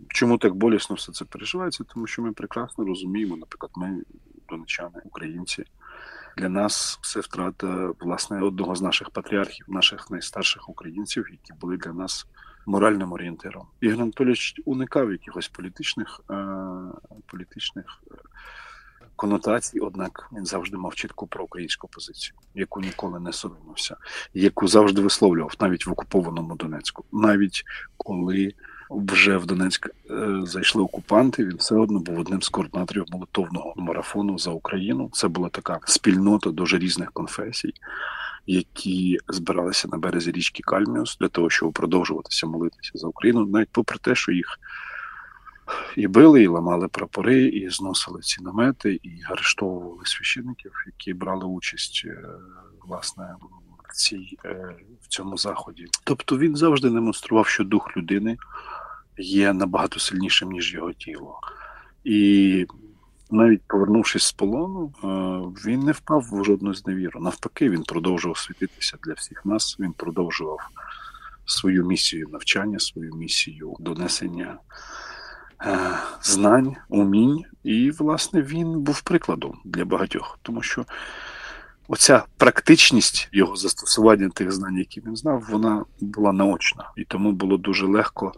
чому 0.07 0.37
так 0.37 0.55
болісно 0.55 0.95
все 0.95 1.11
це 1.11 1.25
переживається, 1.25 1.83
тому 1.83 2.07
що 2.07 2.21
ми 2.21 2.31
прекрасно 2.31 2.85
розуміємо, 2.85 3.37
наприклад, 3.37 3.71
ми 3.75 4.03
донечани, 4.49 5.01
українці. 5.03 5.63
Для 6.37 6.49
нас 6.49 6.99
це 7.03 7.19
втрата 7.19 7.91
власне 7.99 8.41
одного 8.41 8.75
з 8.75 8.81
наших 8.81 9.09
патріархів, 9.09 9.65
наших 9.69 10.11
найстарших 10.11 10.69
українців, 10.69 11.25
які 11.31 11.53
були 11.61 11.77
для 11.77 11.93
нас 11.93 12.27
моральним 12.65 13.13
орієнтиром. 13.13 13.67
Ігор 13.81 14.01
Анатолійович 14.01 14.61
уникав 14.65 15.11
якихось 15.11 15.47
політичних 15.47 16.21
е, 16.31 16.35
політичних 17.25 17.85
е, 18.11 18.15
конотацій, 19.15 19.79
однак 19.79 20.29
він 20.33 20.45
завжди 20.45 20.77
мав 20.77 20.95
чітку 20.95 21.27
про 21.27 21.43
українську 21.43 21.87
позицію, 21.87 22.37
яку 22.55 22.81
ніколи 22.81 23.19
не 23.19 23.33
соромився, 23.33 23.95
яку 24.33 24.67
завжди 24.67 25.01
висловлював 25.01 25.53
навіть 25.59 25.87
в 25.87 25.91
окупованому 25.91 26.55
Донецьку, 26.55 27.05
навіть 27.11 27.63
коли 27.97 28.53
вже 28.91 29.37
в 29.37 29.45
Донецьк 29.45 29.89
е, 30.09 30.39
зайшли 30.43 30.81
окупанти. 30.81 31.45
Він 31.45 31.55
все 31.55 31.75
одно 31.75 31.99
був 31.99 32.19
одним 32.19 32.41
з 32.41 32.49
координаторів 32.49 33.05
молитовного 33.11 33.73
марафону 33.77 34.37
за 34.37 34.51
Україну. 34.51 35.09
Це 35.13 35.27
була 35.27 35.49
така 35.49 35.79
спільнота 35.85 36.49
дуже 36.49 36.77
різних 36.77 37.11
конфесій, 37.11 37.73
які 38.47 39.19
збиралися 39.27 39.87
на 39.87 39.97
березі 39.97 40.31
річки 40.31 40.63
Кальміус 40.63 41.17
для 41.17 41.27
того, 41.27 41.49
щоб 41.49 41.73
продовжуватися 41.73 42.47
молитися 42.47 42.91
за 42.93 43.07
Україну, 43.07 43.45
навіть 43.45 43.69
попри 43.71 43.97
те, 44.01 44.15
що 44.15 44.31
їх. 44.31 44.59
І 45.95 46.07
били, 46.07 46.43
і 46.43 46.47
ламали 46.47 46.87
прапори, 46.87 47.43
і 47.43 47.69
зносили 47.69 48.21
ці 48.21 48.43
намети, 48.43 48.99
і 49.03 49.21
арештовували 49.29 50.05
священників, 50.05 50.71
які 50.85 51.13
брали 51.13 51.45
участь 51.45 52.03
е, 52.05 52.23
власне 52.87 53.35
в 53.89 53.93
цій 53.93 54.37
е, 54.45 54.75
в 55.01 55.07
цьому 55.07 55.37
заході. 55.37 55.87
Тобто 56.03 56.37
він 56.37 56.55
завжди 56.55 56.89
демонстрував, 56.89 57.47
що 57.47 57.63
дух 57.63 57.97
людини 57.97 58.37
є 59.17 59.53
набагато 59.53 59.99
сильнішим, 59.99 60.51
ніж 60.51 60.73
його 60.73 60.93
тіло. 60.93 61.39
І 62.03 62.67
навіть 63.31 63.61
повернувшись 63.67 64.23
з 64.23 64.31
полону, 64.31 64.93
е, 65.03 65.07
він 65.67 65.79
не 65.79 65.91
впав 65.91 66.25
в 66.31 66.43
жодну 66.43 66.73
зневіру. 66.73 67.19
Навпаки, 67.19 67.69
він 67.69 67.83
продовжував 67.83 68.37
світитися 68.37 68.97
для 69.03 69.13
всіх 69.13 69.45
нас. 69.45 69.77
Він 69.79 69.93
продовжував 69.93 70.59
свою 71.45 71.85
місію 71.85 72.27
навчання, 72.31 72.79
свою 72.79 73.15
місію 73.15 73.75
донесення 73.79 74.57
е, 75.65 75.97
знань, 76.21 76.75
умінь. 76.89 77.43
І, 77.63 77.91
власне, 77.91 78.41
він 78.41 78.81
був 78.81 79.01
прикладом 79.01 79.61
для 79.65 79.85
багатьох, 79.85 80.39
тому 80.41 80.61
що. 80.61 80.85
Оця 81.87 82.23
практичність 82.37 83.29
його 83.31 83.55
застосування 83.55 84.29
тих 84.29 84.51
знань, 84.51 84.77
які 84.77 85.01
він 85.01 85.15
знав, 85.15 85.47
вона 85.49 85.85
була 85.99 86.31
наочна, 86.31 86.91
і 86.97 87.03
тому 87.03 87.31
було 87.31 87.57
дуже 87.57 87.85
легко 87.85 88.33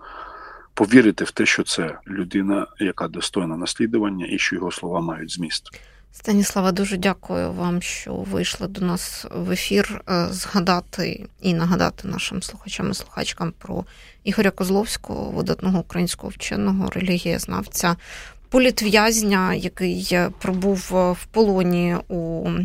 повірити 0.73 1.23
в 1.23 1.31
те, 1.31 1.45
що 1.45 1.63
це 1.63 1.97
людина, 2.07 2.67
яка 2.79 3.07
достойна 3.07 3.57
наслідування, 3.57 4.27
і 4.29 4.39
що 4.39 4.55
його 4.55 4.71
слова 4.71 5.01
мають 5.01 5.31
зміст. 5.31 5.69
Станіслава, 6.15 6.71
дуже 6.71 6.97
дякую 6.97 7.51
вам, 7.51 7.81
що 7.81 8.13
вийшли 8.13 8.67
до 8.67 8.85
нас 8.85 9.25
в 9.31 9.51
ефір 9.51 10.01
е, 10.09 10.27
згадати 10.31 11.25
і 11.41 11.53
нагадати 11.53 12.07
нашим 12.07 12.41
слухачам 12.43 12.91
і 12.91 12.93
слухачкам 12.93 13.53
про 13.57 13.85
Ігоря 14.23 14.51
Козловського, 14.51 15.31
видатного 15.31 15.79
українського 15.79 16.29
вченого 16.29 16.89
релігієзнавця, 16.89 17.95
політв'язня, 18.49 19.53
який 19.53 20.17
пробув 20.39 20.87
в 20.91 21.25
полоні 21.31 21.97
у 22.07 22.49
е, 22.49 22.63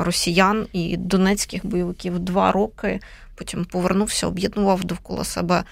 росіян 0.00 0.66
і 0.72 0.96
донецьких 0.96 1.66
бойовиків 1.66 2.18
два 2.18 2.52
роки. 2.52 3.00
Потім 3.34 3.64
повернувся, 3.64 4.26
об'єднував 4.26 4.84
довкола 4.84 5.24
себе 5.24 5.64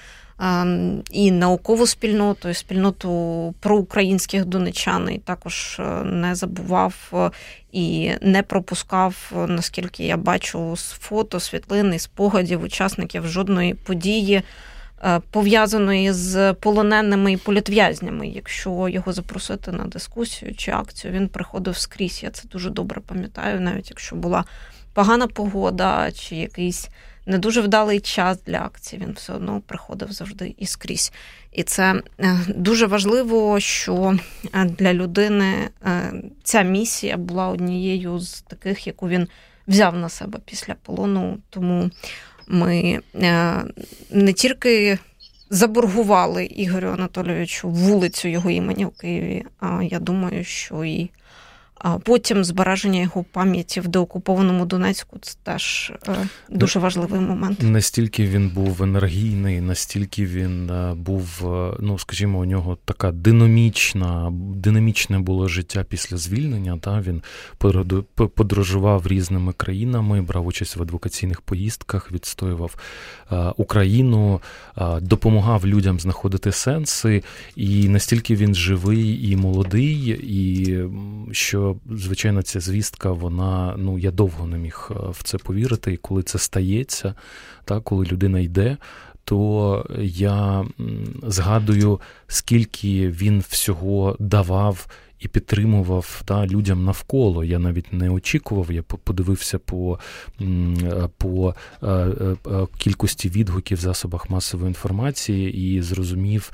і 1.10 1.30
наукову 1.30 1.86
спільноту, 1.86 2.48
і 2.48 2.54
спільноту 2.54 3.54
проукраїнських 3.60 4.44
донечан, 4.44 5.10
і 5.10 5.18
також 5.18 5.76
е, 5.80 6.04
не 6.04 6.34
забував 6.34 6.94
е, 7.14 7.30
і 7.72 8.12
не 8.22 8.42
пропускав, 8.42 9.32
наскільки 9.48 10.04
я 10.04 10.16
бачу, 10.16 10.76
з 10.76 10.90
фото, 10.90 11.40
світлини, 11.40 11.98
спогадів 11.98 12.62
учасників 12.62 13.26
жодної 13.26 13.74
події. 13.74 14.42
Е, 15.04 15.20
пов'язаної 15.30 16.12
з 16.12 16.52
полоненими 16.52 17.32
і 17.32 17.36
політв'язнями, 17.36 18.28
якщо 18.28 18.88
його 18.88 19.12
запросити 19.12 19.72
на 19.72 19.84
дискусію 19.84 20.54
чи 20.54 20.70
акцію, 20.70 21.12
він 21.12 21.28
приходив 21.28 21.76
скрізь. 21.76 22.22
Я 22.22 22.30
це 22.30 22.48
дуже 22.48 22.70
добре 22.70 23.00
пам'ятаю, 23.00 23.60
навіть 23.60 23.90
якщо 23.90 24.16
була 24.16 24.44
погана 24.94 25.26
погода 25.26 26.12
чи 26.12 26.36
якийсь 26.36 26.88
не 27.26 27.38
дуже 27.38 27.60
вдалий 27.60 28.00
час 28.00 28.38
для 28.46 28.58
акції. 28.58 29.02
Він 29.02 29.12
все 29.12 29.32
одно 29.32 29.62
приходив 29.66 30.12
завжди 30.12 30.54
і 30.58 30.66
скрізь. 30.66 31.12
І 31.52 31.62
це 31.62 32.02
е, 32.20 32.38
дуже 32.48 32.86
важливо, 32.86 33.60
що 33.60 34.18
е, 34.54 34.64
для 34.64 34.94
людини 34.94 35.68
е, 35.86 36.12
ця 36.42 36.62
місія 36.62 37.16
була 37.16 37.48
однією 37.48 38.18
з 38.18 38.40
таких, 38.40 38.86
яку 38.86 39.08
він 39.08 39.28
взяв 39.68 39.96
на 39.96 40.08
себе 40.08 40.38
після 40.44 40.74
полону. 40.74 41.38
Тому 41.50 41.90
ми 42.48 43.00
не 44.10 44.32
тільки 44.32 44.98
заборгували 45.50 46.44
Ігорю 46.44 46.88
Анатолійовичу 46.88 47.68
вулицю 47.68 48.28
його 48.28 48.50
імені 48.50 48.84
в 48.84 48.90
Києві, 48.90 49.44
а 49.60 49.82
я 49.82 49.98
думаю, 49.98 50.44
що 50.44 50.84
і 50.84 51.10
потім 52.04 52.44
збереження 52.44 53.00
його 53.00 53.24
пам'яті 53.32 53.80
в 53.80 53.88
деокупованому 53.88 54.66
Донецьку 54.66 55.18
це 55.20 55.34
теж 55.42 55.92
е, 56.08 56.28
дуже 56.50 56.78
важливий 56.78 57.20
момент. 57.20 57.62
Настільки 57.62 58.26
він 58.26 58.48
був 58.48 58.82
енергійний, 58.82 59.60
настільки 59.60 60.26
він 60.26 60.70
е, 60.70 60.94
був, 60.94 61.40
е, 61.44 61.76
ну 61.80 61.98
скажімо, 61.98 62.38
у 62.38 62.44
нього 62.44 62.78
така 62.84 63.12
динамічна, 63.12 64.32
динамічне 64.54 65.18
було 65.18 65.48
життя 65.48 65.84
після 65.88 66.16
звільнення. 66.16 66.78
Та 66.80 67.00
Він 67.00 67.22
подорожував 68.34 69.06
різними 69.06 69.52
країнами, 69.52 70.22
брав 70.22 70.46
участь 70.46 70.76
в 70.76 70.82
адвокаційних 70.82 71.40
поїздках, 71.40 72.12
відстоював 72.12 72.76
Україну, 73.56 74.40
допомагав 75.00 75.66
людям 75.66 76.00
знаходити 76.00 76.52
сенси, 76.52 77.22
і 77.56 77.88
настільки 77.88 78.36
він 78.36 78.54
живий 78.54 79.30
і 79.30 79.36
молодий, 79.36 80.08
і 80.22 80.78
що 81.32 81.71
звичайно, 81.90 82.42
ця 82.42 82.60
звістка, 82.60 83.10
вона 83.10 83.74
ну 83.78 83.98
я 83.98 84.10
довго 84.10 84.46
не 84.46 84.58
міг 84.58 84.90
е, 84.90 84.94
в 85.10 85.22
це 85.22 85.38
повірити. 85.38 85.92
І 85.92 85.96
коли 85.96 86.22
це 86.22 86.38
стається, 86.38 87.14
та 87.64 87.80
коли 87.80 88.06
людина 88.06 88.40
йде, 88.40 88.76
то 89.24 89.86
я 90.02 90.64
згадую, 91.22 92.00
скільки 92.26 93.08
він 93.08 93.44
всього 93.48 94.16
давав 94.18 94.86
і 95.22 95.28
підтримував 95.28 96.22
та, 96.24 96.46
людям 96.46 96.84
навколо. 96.84 97.44
Я 97.44 97.58
навіть 97.58 97.92
не 97.92 98.10
очікував. 98.10 98.72
Я 98.72 98.82
подивився 98.82 99.58
по 99.58 99.98
по 101.18 101.54
е, 101.82 101.86
е, 101.86 102.36
кількості 102.78 103.28
відгуків 103.28 103.78
в 103.78 103.80
засобах 103.80 104.30
масової 104.30 104.68
інформації 104.68 105.76
і 105.76 105.82
зрозумів, 105.82 106.52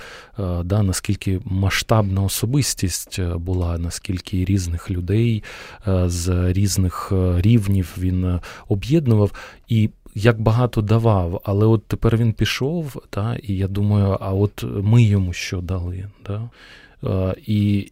да, 0.65 0.83
наскільки 0.83 1.41
масштабна 1.45 2.23
особистість 2.23 3.21
була, 3.23 3.79
наскільки 3.79 4.45
різних 4.45 4.91
людей 4.91 5.45
з 6.07 6.53
різних 6.53 7.13
рівнів 7.37 7.95
він 7.99 8.41
об'єднував. 8.69 9.33
І 9.69 9.91
як 10.15 10.41
багато 10.41 10.83
давав, 10.83 11.41
але 11.45 11.67
от 11.67 11.87
тепер 11.87 12.17
він 12.17 12.33
пішов, 12.33 13.03
та, 13.11 13.37
і 13.43 13.57
я 13.57 13.69
думаю, 13.69 14.17
а 14.21 14.33
от 14.33 14.65
ми 14.83 15.03
йому 15.03 15.33
що 15.33 15.61
дали? 15.61 16.05
Да? 16.27 16.51
І 17.47 17.91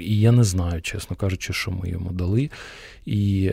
і 0.00 0.20
я 0.20 0.32
не 0.32 0.44
знаю, 0.44 0.82
чесно 0.82 1.16
кажучи, 1.16 1.52
що 1.52 1.70
ми 1.70 1.88
йому 1.88 2.10
дали. 2.12 2.50
І 3.06 3.52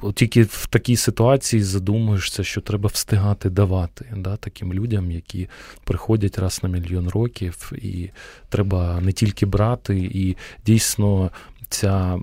от 0.00 0.14
тільки 0.14 0.42
в 0.42 0.66
такій 0.66 0.96
ситуації 0.96 1.62
задумуєшся, 1.62 2.44
що 2.44 2.60
треба 2.60 2.90
встигати 2.92 3.50
давати 3.50 4.04
да, 4.16 4.36
таким 4.36 4.74
людям, 4.74 5.10
які 5.10 5.48
приходять 5.84 6.38
раз 6.38 6.60
на 6.62 6.68
мільйон 6.68 7.08
років, 7.08 7.72
і 7.74 8.10
треба 8.48 9.00
не 9.00 9.12
тільки 9.12 9.46
брати, 9.46 10.10
і 10.14 10.36
дійсно 10.66 11.30
ця 11.68 12.18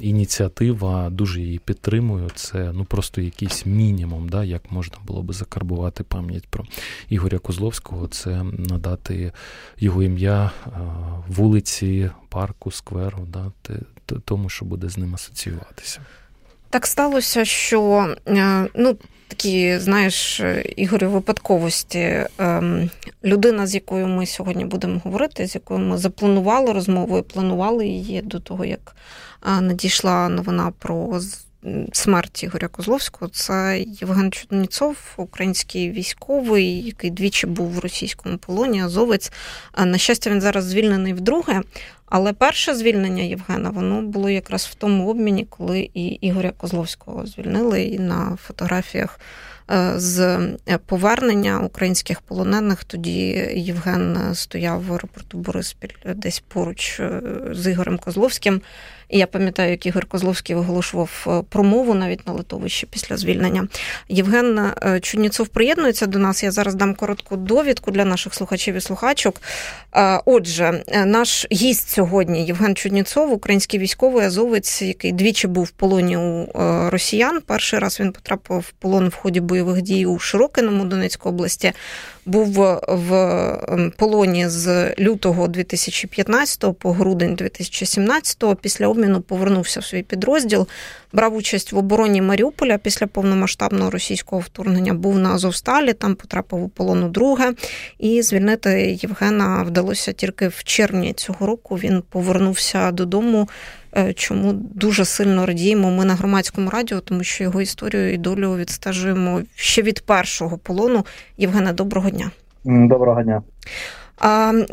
ініціатива 0.00 1.10
дуже 1.10 1.40
її 1.40 1.58
підтримую. 1.58 2.30
Це 2.34 2.72
ну 2.74 2.84
просто 2.84 3.20
якийсь 3.20 3.66
мінімум, 3.66 4.28
да, 4.28 4.44
як 4.44 4.72
можна 4.72 4.96
було 5.06 5.22
би 5.22 5.34
закарбувати 5.34 6.04
пам'ять 6.04 6.46
про 6.48 6.64
Ігоря 7.08 7.38
Козловського. 7.38 8.08
Це 8.08 8.42
надати 8.42 9.32
його 9.78 10.02
ім'я 10.02 10.50
вулиці, 11.28 11.86
парку, 12.28 12.70
скверу, 12.70 13.26
да, 13.28 13.52
тому, 14.24 14.48
що 14.48 14.64
буде 14.64 14.88
з 14.88 14.98
ним 14.98 15.14
асоціюватися. 15.14 16.00
Так 16.70 16.86
сталося, 16.86 17.44
що 17.44 18.08
е, 18.28 18.68
ну, 18.74 18.96
такі, 19.28 19.78
знаєш, 19.78 20.42
Ігорю, 20.76 21.10
випадковості. 21.10 22.26
Ем, 22.38 22.90
людина, 23.24 23.66
з 23.66 23.74
якою 23.74 24.06
ми 24.06 24.26
сьогодні 24.26 24.64
будемо 24.64 25.00
говорити, 25.04 25.46
з 25.46 25.54
якою 25.54 25.80
ми 25.80 25.98
запланували 25.98 26.72
розмову 26.72 27.18
і 27.18 27.22
планували 27.22 27.86
її 27.86 28.22
до 28.22 28.40
того, 28.40 28.64
як 28.64 28.96
надійшла 29.60 30.28
новина 30.28 30.72
про 30.78 31.20
смерть 31.92 32.42
Ігоря 32.42 32.68
Козловського. 32.68 33.30
Це 33.30 33.84
Євген 34.00 34.32
Чудніцов, 34.32 34.96
український 35.16 35.90
військовий, 35.90 36.82
який 36.82 37.10
двічі 37.10 37.46
був 37.46 37.70
в 37.70 37.78
російському 37.78 38.38
полоні, 38.38 38.82
азовець. 38.82 39.32
На 39.78 39.98
щастя, 39.98 40.30
він 40.30 40.40
зараз 40.40 40.64
звільнений 40.64 41.12
вдруге. 41.12 41.62
Але 42.06 42.32
перше 42.32 42.74
звільнення 42.74 43.22
Євгена 43.22 43.70
воно 43.70 44.02
було 44.02 44.30
якраз 44.30 44.64
в 44.64 44.74
тому 44.74 45.10
обміні, 45.10 45.46
коли 45.50 45.90
і 45.94 46.06
Ігоря 46.06 46.52
Козловського 46.56 47.26
звільнили 47.26 47.82
і 47.82 47.98
на 47.98 48.38
фотографіях 48.42 49.20
е, 49.70 49.92
з 49.96 50.20
е, 50.68 50.78
повернення 50.86 51.60
українських 51.60 52.20
полонених. 52.20 52.84
Тоді 52.84 53.26
Євген 53.54 54.34
стояв 54.34 54.82
в 54.82 54.92
аеропорту 54.92 55.38
Бориспіль 55.38 55.88
десь 56.14 56.42
поруч 56.48 57.00
е, 57.00 57.22
з 57.52 57.70
Ігорем 57.70 57.98
Козловським. 57.98 58.60
І 59.08 59.18
я 59.18 59.26
пам'ятаю, 59.26 59.70
як 59.70 59.86
Ігор 59.86 60.06
Козловський 60.06 60.56
виголошував 60.56 61.26
е, 61.26 61.42
промову 61.48 61.94
навіть 61.94 62.26
на 62.26 62.32
литовищі 62.32 62.86
після 62.90 63.16
звільнення. 63.16 63.68
Євген 64.08 64.58
е, 64.58 65.00
Чудніцов 65.00 65.48
приєднується 65.48 66.06
до 66.06 66.18
нас. 66.18 66.42
Я 66.42 66.50
зараз 66.50 66.74
дам 66.74 66.94
коротку 66.94 67.36
довідку 67.36 67.90
для 67.90 68.04
наших 68.04 68.34
слухачів 68.34 68.74
і 68.74 68.80
слухачок. 68.80 69.42
Е, 69.96 70.20
отже, 70.24 70.84
наш 71.06 71.46
гість 71.52 71.88
сьогодні 71.88 72.46
Євген 72.46 72.74
Чудніцов, 72.74 73.32
український 73.32 73.80
військовий 73.80 74.26
азовець, 74.26 74.82
який 74.82 75.12
двічі 75.12 75.46
був 75.46 75.64
в 75.64 75.70
полоні 75.70 76.16
у 76.16 76.48
росіян. 76.90 77.40
Перший 77.46 77.78
раз 77.78 78.00
він 78.00 78.12
потрапив 78.12 78.58
в 78.58 78.70
полон 78.70 79.08
в 79.08 79.14
ході 79.14 79.40
бойових 79.40 79.82
дій 79.82 80.06
у 80.06 80.18
Широкиному 80.18 80.84
Донецької 80.84 81.34
області 81.34 81.72
був 82.26 82.46
в 82.88 83.12
ем, 83.68 83.92
полоні 83.96 84.48
з 84.48 84.94
лютого 84.98 85.48
2015 85.48 86.78
по 86.78 86.92
грудень 86.92 87.34
2017 87.34 88.44
Після 88.60 88.88
обміну 88.88 89.20
повернувся 89.20 89.80
в 89.80 89.84
свій 89.84 90.02
підрозділ, 90.02 90.68
брав 91.12 91.34
участь 91.34 91.72
в 91.72 91.78
обороні 91.78 92.22
Маріуполя 92.22 92.78
після 92.78 93.06
повномасштабного 93.06 93.90
російського 93.90 94.42
вторгнення. 94.42 94.94
Був 94.94 95.18
на 95.18 95.30
Азовсталі, 95.30 95.92
там 95.92 96.14
потрапив 96.14 96.62
у 96.62 96.68
полону 96.68 97.08
друге. 97.08 97.52
І 97.98 98.22
звільнити 98.22 98.98
Євгена 99.02 99.62
вдалося 99.62 100.12
тільки 100.12 100.48
в 100.48 100.64
червні 100.64 101.12
цього 101.12 101.46
року. 101.46 101.76
Він 101.76 102.02
повернувся 102.10 102.90
додому. 102.90 103.48
Е, 103.96 104.12
чому 104.12 104.52
дуже 104.52 105.04
сильно 105.04 105.46
радіємо 105.46 105.90
ми 105.90 106.04
на 106.04 106.14
громадському 106.14 106.70
радіо, 106.70 107.00
тому 107.00 107.24
що 107.24 107.44
його 107.44 107.62
історію 107.62 108.14
і 108.14 108.16
долю 108.16 108.56
відстежуємо 108.56 109.42
ще 109.54 109.82
від 109.82 110.00
першого 110.00 110.58
полону. 110.58 111.06
Євгена, 111.38 111.72
доброго 111.72 112.10
дня. 112.10 112.30
Доброго 112.64 113.22
дня. 113.22 113.42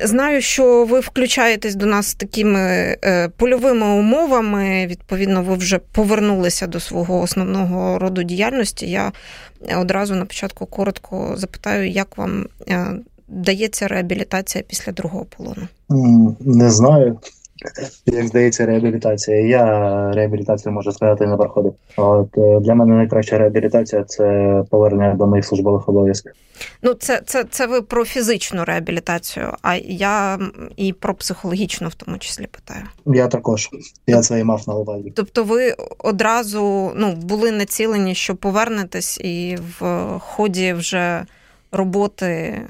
Знаю, 0.04 0.42
що 0.42 0.86
ви 0.86 1.00
включаєтесь 1.00 1.76
до 1.76 1.86
нас 1.86 2.14
такими 2.14 2.60
е, 2.60 3.30
польовими 3.38 3.88
умовами. 3.88 4.88
Відповідно, 4.88 5.44
ви 5.44 5.56
вже 5.56 5.80
повернулися 5.80 6.68
до 6.68 6.80
свого 6.80 7.22
основного 7.22 8.00
роду 8.00 8.24
діяльності. 8.24 8.90
Я 8.90 9.12
одразу 9.78 10.16
на 10.16 10.26
початку 10.26 10.66
коротко 10.66 11.34
запитаю, 11.36 11.90
як 11.90 12.18
вам 12.18 12.46
е, 12.70 12.88
дається 13.28 13.88
реабілітація 13.88 14.64
після 14.68 14.92
другого 14.92 15.26
полону? 15.26 15.68
Не 16.40 16.72
знаю. 16.72 17.20
Як 18.06 18.28
здається, 18.28 18.66
реабілітація. 18.66 19.48
Я 19.48 20.12
реабілітацію 20.12 20.72
можу 20.72 20.92
сказати 20.92 21.28
не 21.28 21.38
проходив. 21.38 21.74
От 21.98 22.38
е, 22.38 22.60
для 22.60 22.76
мене 22.76 22.96
найкраща 22.96 23.38
реабілітація 23.38 24.04
це 24.04 24.64
повернення 24.70 25.14
до 25.14 25.28
моїх 25.28 25.46
службових 25.46 25.90
обов'язків. 25.90 26.32
Ну, 26.82 26.94
це 26.94 27.22
це, 27.26 27.44
це 27.44 27.68
ви 27.68 27.82
про 27.82 28.06
фізичну 28.06 28.66
реабілітацію, 28.66 29.48
а 29.62 29.76
я 29.86 30.40
і 30.78 30.94
про 30.94 31.14
психологічну 31.14 31.88
в 31.88 31.94
тому 31.94 32.18
числі 32.18 32.48
питаю. 32.48 32.84
Я 33.06 33.28
також. 33.28 33.70
Я 34.08 34.22
це 34.22 34.40
і 34.40 34.44
мав 34.44 34.64
на 34.68 34.76
увазі. 34.76 35.14
Тобто, 35.16 35.44
ви 35.44 35.76
одразу 35.98 36.92
ну 36.96 37.14
були 37.16 37.52
націлені, 37.52 38.16
що 38.16 38.36
повернетесь, 38.36 39.18
і 39.18 39.58
в 39.80 40.06
ході 40.20 40.74
вже 40.74 41.26
роботи 41.72 42.62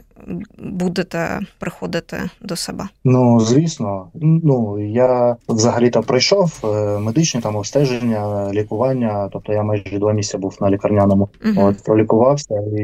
будете 0.57 1.39
приходити 1.59 2.17
до 2.41 2.55
себе? 2.55 2.83
Ну 3.03 3.39
звісно, 3.39 4.07
ну 4.13 4.79
я 4.79 5.35
взагалі-то 5.49 6.01
пройшов 6.01 6.59
е, 6.63 6.99
медичне 6.99 7.41
там 7.41 7.55
обстеження, 7.55 8.51
лікування. 8.53 9.29
Тобто 9.33 9.53
я 9.53 9.63
майже 9.63 9.99
два 9.99 10.13
місяці 10.13 10.37
був 10.37 10.57
на 10.61 10.69
лікарняному. 10.69 11.29
uh 11.45 11.65
От 11.65 11.83
пролікувався 11.83 12.55
і 12.55 12.81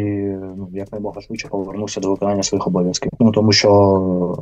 ну 0.57 0.69
як 0.73 0.91
найбога 0.91 1.21
швидше 1.21 1.47
повернувся 1.47 1.99
до 1.99 2.09
виконання 2.09 2.43
своїх 2.43 2.67
обов'язків. 2.67 3.11
Ну 3.19 3.31
тому 3.31 3.51
що 3.51 4.39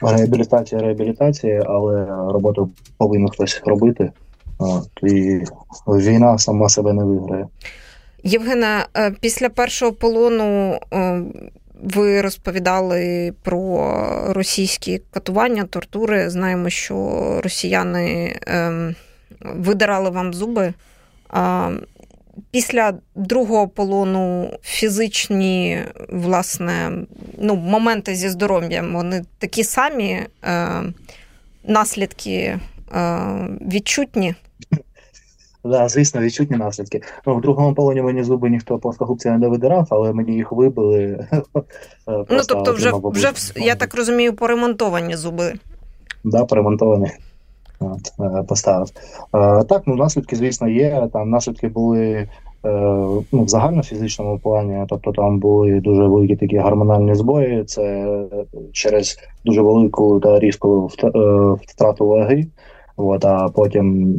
реабілітація, 0.00 0.80
реабілітація, 0.80 1.62
але 1.66 2.06
роботу 2.06 2.70
повинен 2.98 3.28
хтось 3.28 3.62
робити. 3.64 4.10
От, 4.58 4.88
І 5.02 5.40
війна 5.88 6.38
сама 6.38 6.68
себе 6.68 6.92
не 6.92 7.04
виграє. 7.04 7.46
Євгена, 8.22 8.86
е, 8.96 9.10
після 9.20 9.48
першого 9.48 9.92
полону 9.92 10.80
е, 10.92 11.22
ви 11.82 12.20
розповідали 12.20 13.32
про 13.42 13.94
російські 14.28 15.02
катування, 15.10 15.64
тортури. 15.64 16.30
Знаємо, 16.30 16.70
що 16.70 17.40
росіяни 17.44 18.36
ем, 18.46 18.94
видирали 19.40 20.10
вам 20.10 20.34
зуби. 20.34 20.74
Після 22.50 22.94
другого 23.14 23.68
полону 23.68 24.50
фізичні 24.62 25.78
власне, 26.08 26.92
ну, 27.38 27.56
моменти 27.56 28.14
зі 28.14 28.28
здоров'ям 28.28 28.94
вони 28.94 29.24
такі 29.38 29.64
самі 29.64 30.20
е, 30.44 30.82
наслідки 31.64 32.58
відчутні? 33.60 34.34
Да, 35.64 35.88
звісно, 35.88 36.20
відчутні 36.20 36.56
наслідки. 36.56 37.02
Ну, 37.26 37.36
в 37.36 37.40
другому 37.40 37.74
полоні 37.74 38.02
мені 38.02 38.22
зуби 38.22 38.50
ніхто 38.50 38.78
плоскогубцями 38.78 39.38
не 39.38 39.48
видирав, 39.48 39.86
але 39.90 40.12
мені 40.12 40.32
їх 40.32 40.52
вибили. 40.52 41.26
ну, 42.06 42.40
тобто, 42.48 42.72
вже, 42.72 42.92
вже 43.04 43.32
я 43.56 43.74
так 43.74 43.94
розумію, 43.94 44.36
поремонтовані 44.36 45.16
зуби. 45.16 45.52
Да, 46.24 46.44
поремонтовані. 46.44 47.10
От, 47.80 48.12
е, 48.20 48.42
поставив. 48.42 48.88
Е, 49.34 49.64
так, 49.64 49.82
ну 49.86 49.96
наслідки, 49.96 50.36
звісно, 50.36 50.68
є. 50.68 51.08
Там 51.12 51.30
наслідки 51.30 51.68
були 51.68 52.00
е, 52.08 52.28
ну, 53.32 53.44
в 53.44 53.48
загальнофізичному 53.48 54.38
плані, 54.38 54.86
тобто 54.88 55.12
там 55.12 55.38
були 55.38 55.80
дуже 55.80 56.02
великі 56.02 56.36
такі 56.36 56.58
гормональні 56.58 57.14
збої. 57.14 57.64
Це 57.64 58.06
через 58.72 59.18
дуже 59.44 59.62
велику 59.62 60.20
та 60.20 60.38
різку 60.38 60.90
втрату 61.66 62.06
ваги. 62.06 62.46
От, 62.96 63.24
а 63.24 63.48
потім 63.48 64.14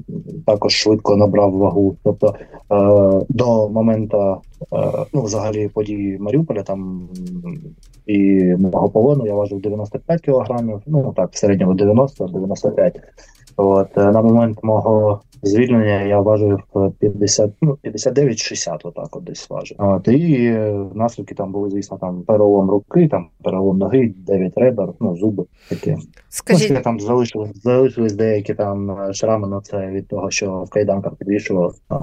також 0.46 0.74
швидко 0.74 1.16
набрав 1.16 1.52
вагу. 1.52 1.96
Тобто 2.04 2.36
е, 2.38 3.26
до 3.30 3.70
моменту 3.70 4.38
е, 4.74 4.92
ну, 5.14 5.22
взагалі 5.22 5.68
події 5.68 6.18
Маріуполя 6.18 6.64
там 6.64 7.10
і 8.06 8.44
мого 8.60 8.90
полону 8.90 9.26
я 9.26 9.34
важив 9.34 9.62
95 9.62 10.22
кілограмів, 10.22 10.82
ну 10.86 11.14
так, 11.16 11.32
в 11.32 11.38
середньому 11.38 11.74
90-95. 11.74 12.92
От 13.58 13.98
е, 13.98 14.12
на 14.12 14.22
момент 14.22 14.60
мого 14.64 15.22
звільнення 15.44 16.02
я 16.02 16.20
важив 16.20 16.60
50, 17.00 17.52
ну 17.62 17.78
59-60, 17.84 18.78
отак 18.84 19.16
от 19.16 19.24
десь 19.24 19.50
важив. 19.50 19.78
От 19.80 20.08
і 20.08 20.50
наслідки 20.94 21.36
там 21.36 21.52
були, 21.52 21.70
звісно, 21.70 21.98
там 21.98 22.22
перелом 22.22 22.70
руки, 22.70 23.08
там 23.08 23.28
перелом 23.44 23.78
ноги, 23.78 24.14
9 24.18 24.58
ребер, 24.58 24.90
ну 25.00 25.18
зуби 25.18 25.46
такі. 25.70 25.98
Скажіть, 26.30 26.72
ну, 26.72 26.82
там 26.82 27.00
залишились 27.00 27.64
залишились 27.64 28.14
деякі 28.14 28.54
там 28.54 28.92
е, 28.92 29.14
шрами, 29.14 29.48
ну 29.48 29.62
це 29.62 29.88
від 29.88 30.08
того, 30.08 30.32
що 30.32 30.52
в 30.52 30.70
кайданках 30.70 31.16
підвішував. 31.16 31.76
Е, 31.92 31.96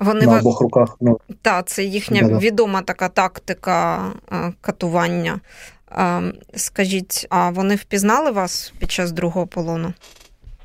вони 0.00 0.26
на 0.26 0.38
обох 0.38 0.60
руках. 0.60 0.96
Ну 1.00 1.18
так, 1.42 1.66
це 1.66 1.84
їхня 1.84 2.22
да-да. 2.22 2.38
відома 2.38 2.82
така 2.82 3.08
тактика 3.08 4.02
катування. 4.60 5.40
Скажіть, 6.54 7.26
а 7.30 7.50
вони 7.50 7.74
впізнали 7.74 8.30
вас 8.30 8.72
під 8.78 8.90
час 8.90 9.12
другого 9.12 9.46
полону? 9.46 9.92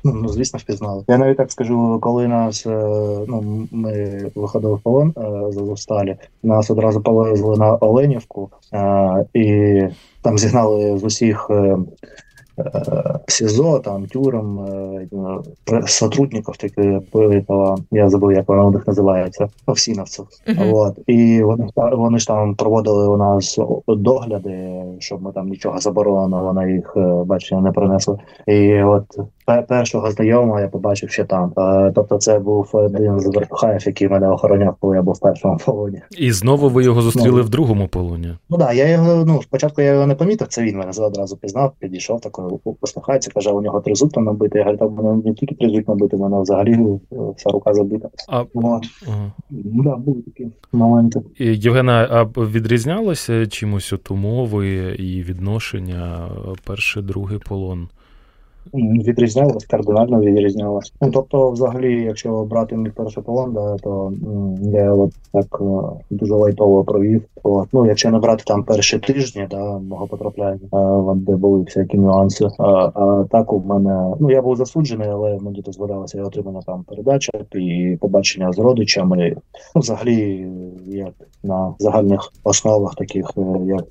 Ну, 0.04 0.12
ну, 0.12 0.28
звісно, 0.28 0.58
впізнали. 0.62 1.04
Я 1.08 1.18
навіть 1.18 1.36
так 1.36 1.52
скажу, 1.52 1.98
коли 2.02 2.28
нас 2.28 2.66
е, 2.66 2.70
ну 3.28 3.66
ми 3.70 4.20
виходили 4.34 4.74
в 4.74 4.80
полон 4.80 5.14
е, 5.16 5.52
з 5.52 5.56
Азовсталі, 5.56 6.16
нас 6.42 6.70
одразу 6.70 7.00
повезли 7.00 7.56
на 7.56 7.76
Оленівку 7.76 8.50
е, 8.72 9.26
і 9.34 9.82
там 10.22 10.38
зігнали 10.38 10.98
з 10.98 11.04
усіх 11.04 11.50
СІЗО, 13.26 13.78
там 13.78 14.06
тюрем, 14.06 14.60
сотрудників 15.86 16.56
таких 16.56 17.00
я 17.92 18.08
забув, 18.08 18.32
як 18.32 18.48
воно 18.48 18.66
у 18.66 18.70
них 18.70 18.86
називається, 18.86 19.48
овсіновців. 19.66 20.24
Uh-huh. 20.46 20.74
От. 20.74 20.98
І 21.06 21.42
вони 21.42 21.68
вони 21.76 22.18
ж 22.18 22.26
там 22.26 22.54
проводили 22.54 23.08
у 23.08 23.16
нас 23.16 23.58
догляди, 23.88 24.82
щоб 24.98 25.22
ми 25.22 25.32
там 25.32 25.48
нічого 25.48 25.78
забороненого 25.78 26.52
на 26.52 26.66
їх 26.66 26.96
бачення 27.24 27.60
не 27.60 27.72
принесли. 27.72 28.18
І 28.46 28.82
от 28.82 29.04
першого 29.68 30.10
знайомого 30.10 30.60
я 30.60 30.68
побачив 30.68 31.10
ще 31.10 31.24
там. 31.24 31.52
Тобто, 31.94 32.18
це 32.18 32.38
був 32.38 32.70
один 32.72 33.20
з 33.20 33.26
вертухаїв, 33.26 33.86
який 33.86 34.08
мене 34.08 34.28
охороняв, 34.28 34.76
коли 34.80 34.96
я 34.96 35.02
був 35.02 35.14
в 35.14 35.20
першому 35.20 35.56
полоні. 35.66 36.02
І 36.18 36.32
знову 36.32 36.68
ви 36.68 36.84
його 36.84 37.02
зустріли 37.02 37.38
ну, 37.38 37.42
в 37.42 37.48
другому 37.48 37.88
полоні? 37.88 38.34
Ну 38.50 38.58
так, 38.58 38.66
да, 38.66 38.72
я 38.72 38.88
його 38.88 39.24
ну 39.24 39.42
спочатку 39.42 39.82
я 39.82 39.92
його 39.92 40.06
не 40.06 40.14
помітив. 40.14 40.48
Це 40.48 40.62
він 40.62 40.78
мене 40.78 40.92
одразу 40.98 41.36
пізнав, 41.36 41.72
підійшов 41.78 42.20
такий, 42.20 42.44
посміхається, 42.80 43.30
каже, 43.30 43.50
у 43.50 43.62
нього 43.62 43.80
тризуб 43.80 44.12
там 44.12 44.24
набитий. 44.24 44.58
Я 44.58 44.64
говорю, 44.64 44.78
там 44.78 45.04
мене 45.04 45.22
не 45.24 45.34
тільки 45.34 45.54
тризуб 45.54 45.88
набитий, 45.88 46.18
у 46.18 46.22
мене 46.22 46.42
взагалі 46.42 46.72
е, 46.72 47.16
вся 47.36 47.50
рука 47.50 47.74
забита. 47.74 48.08
А... 48.28 48.44
Ага. 48.54 48.80
Ну 49.50 49.82
да, 49.82 49.96
були 49.96 50.22
такі 50.22 50.48
моменти. 50.72 51.22
Євгена, 51.38 52.08
а 52.10 52.22
відрізнялося 52.40 53.46
чимось 53.46 53.92
от 53.92 54.10
умови 54.10 54.96
і 54.98 55.22
відношення 55.22 56.28
перший 56.64 57.02
другий 57.02 57.38
полон? 57.38 57.88
Відрізнялось, 58.74 59.64
кардинально 59.64 60.20
відрізнялось. 60.20 60.92
Ну, 61.00 61.10
тобто, 61.12 61.50
взагалі, 61.50 62.02
якщо 62.02 62.44
брати 62.44 62.76
мій 62.76 62.90
перший 62.90 63.22
полон, 63.22 63.78
то 63.82 64.12
я 64.62 64.92
от 64.92 65.12
так 65.32 65.60
е, 65.60 65.64
дуже 66.10 66.34
лайтово 66.34 66.84
провів. 66.84 67.22
От. 67.42 67.68
Ну, 67.72 67.86
якщо 67.86 68.10
не 68.10 68.18
брати 68.18 68.44
там 68.46 68.64
перші 68.64 68.98
тижні, 68.98 69.46
да, 69.50 69.78
мого 69.78 70.06
потрапляння, 70.06 70.60
е, 70.74 71.14
де 71.14 71.36
були 71.36 71.60
всякі 71.60 71.98
нюанси. 71.98 72.48
А, 72.58 72.64
а 72.94 73.24
так 73.30 73.52
у 73.52 73.60
мене 73.60 74.14
ну 74.20 74.30
я 74.30 74.42
був 74.42 74.56
засуджений, 74.56 75.08
але 75.08 75.38
мені 75.40 75.60
дозволялося 75.60 76.18
я 76.18 76.24
отримання 76.24 76.60
там 76.66 76.84
передача 76.88 77.32
і 77.54 77.98
побачення 78.00 78.52
з 78.52 78.58
родичами. 78.58 79.36
Ну, 79.74 79.80
взагалі, 79.80 80.46
як 80.86 81.12
на 81.42 81.74
загальних 81.78 82.32
основах, 82.44 82.94
таких 82.94 83.30
е, 83.36 83.42
як 83.64 83.84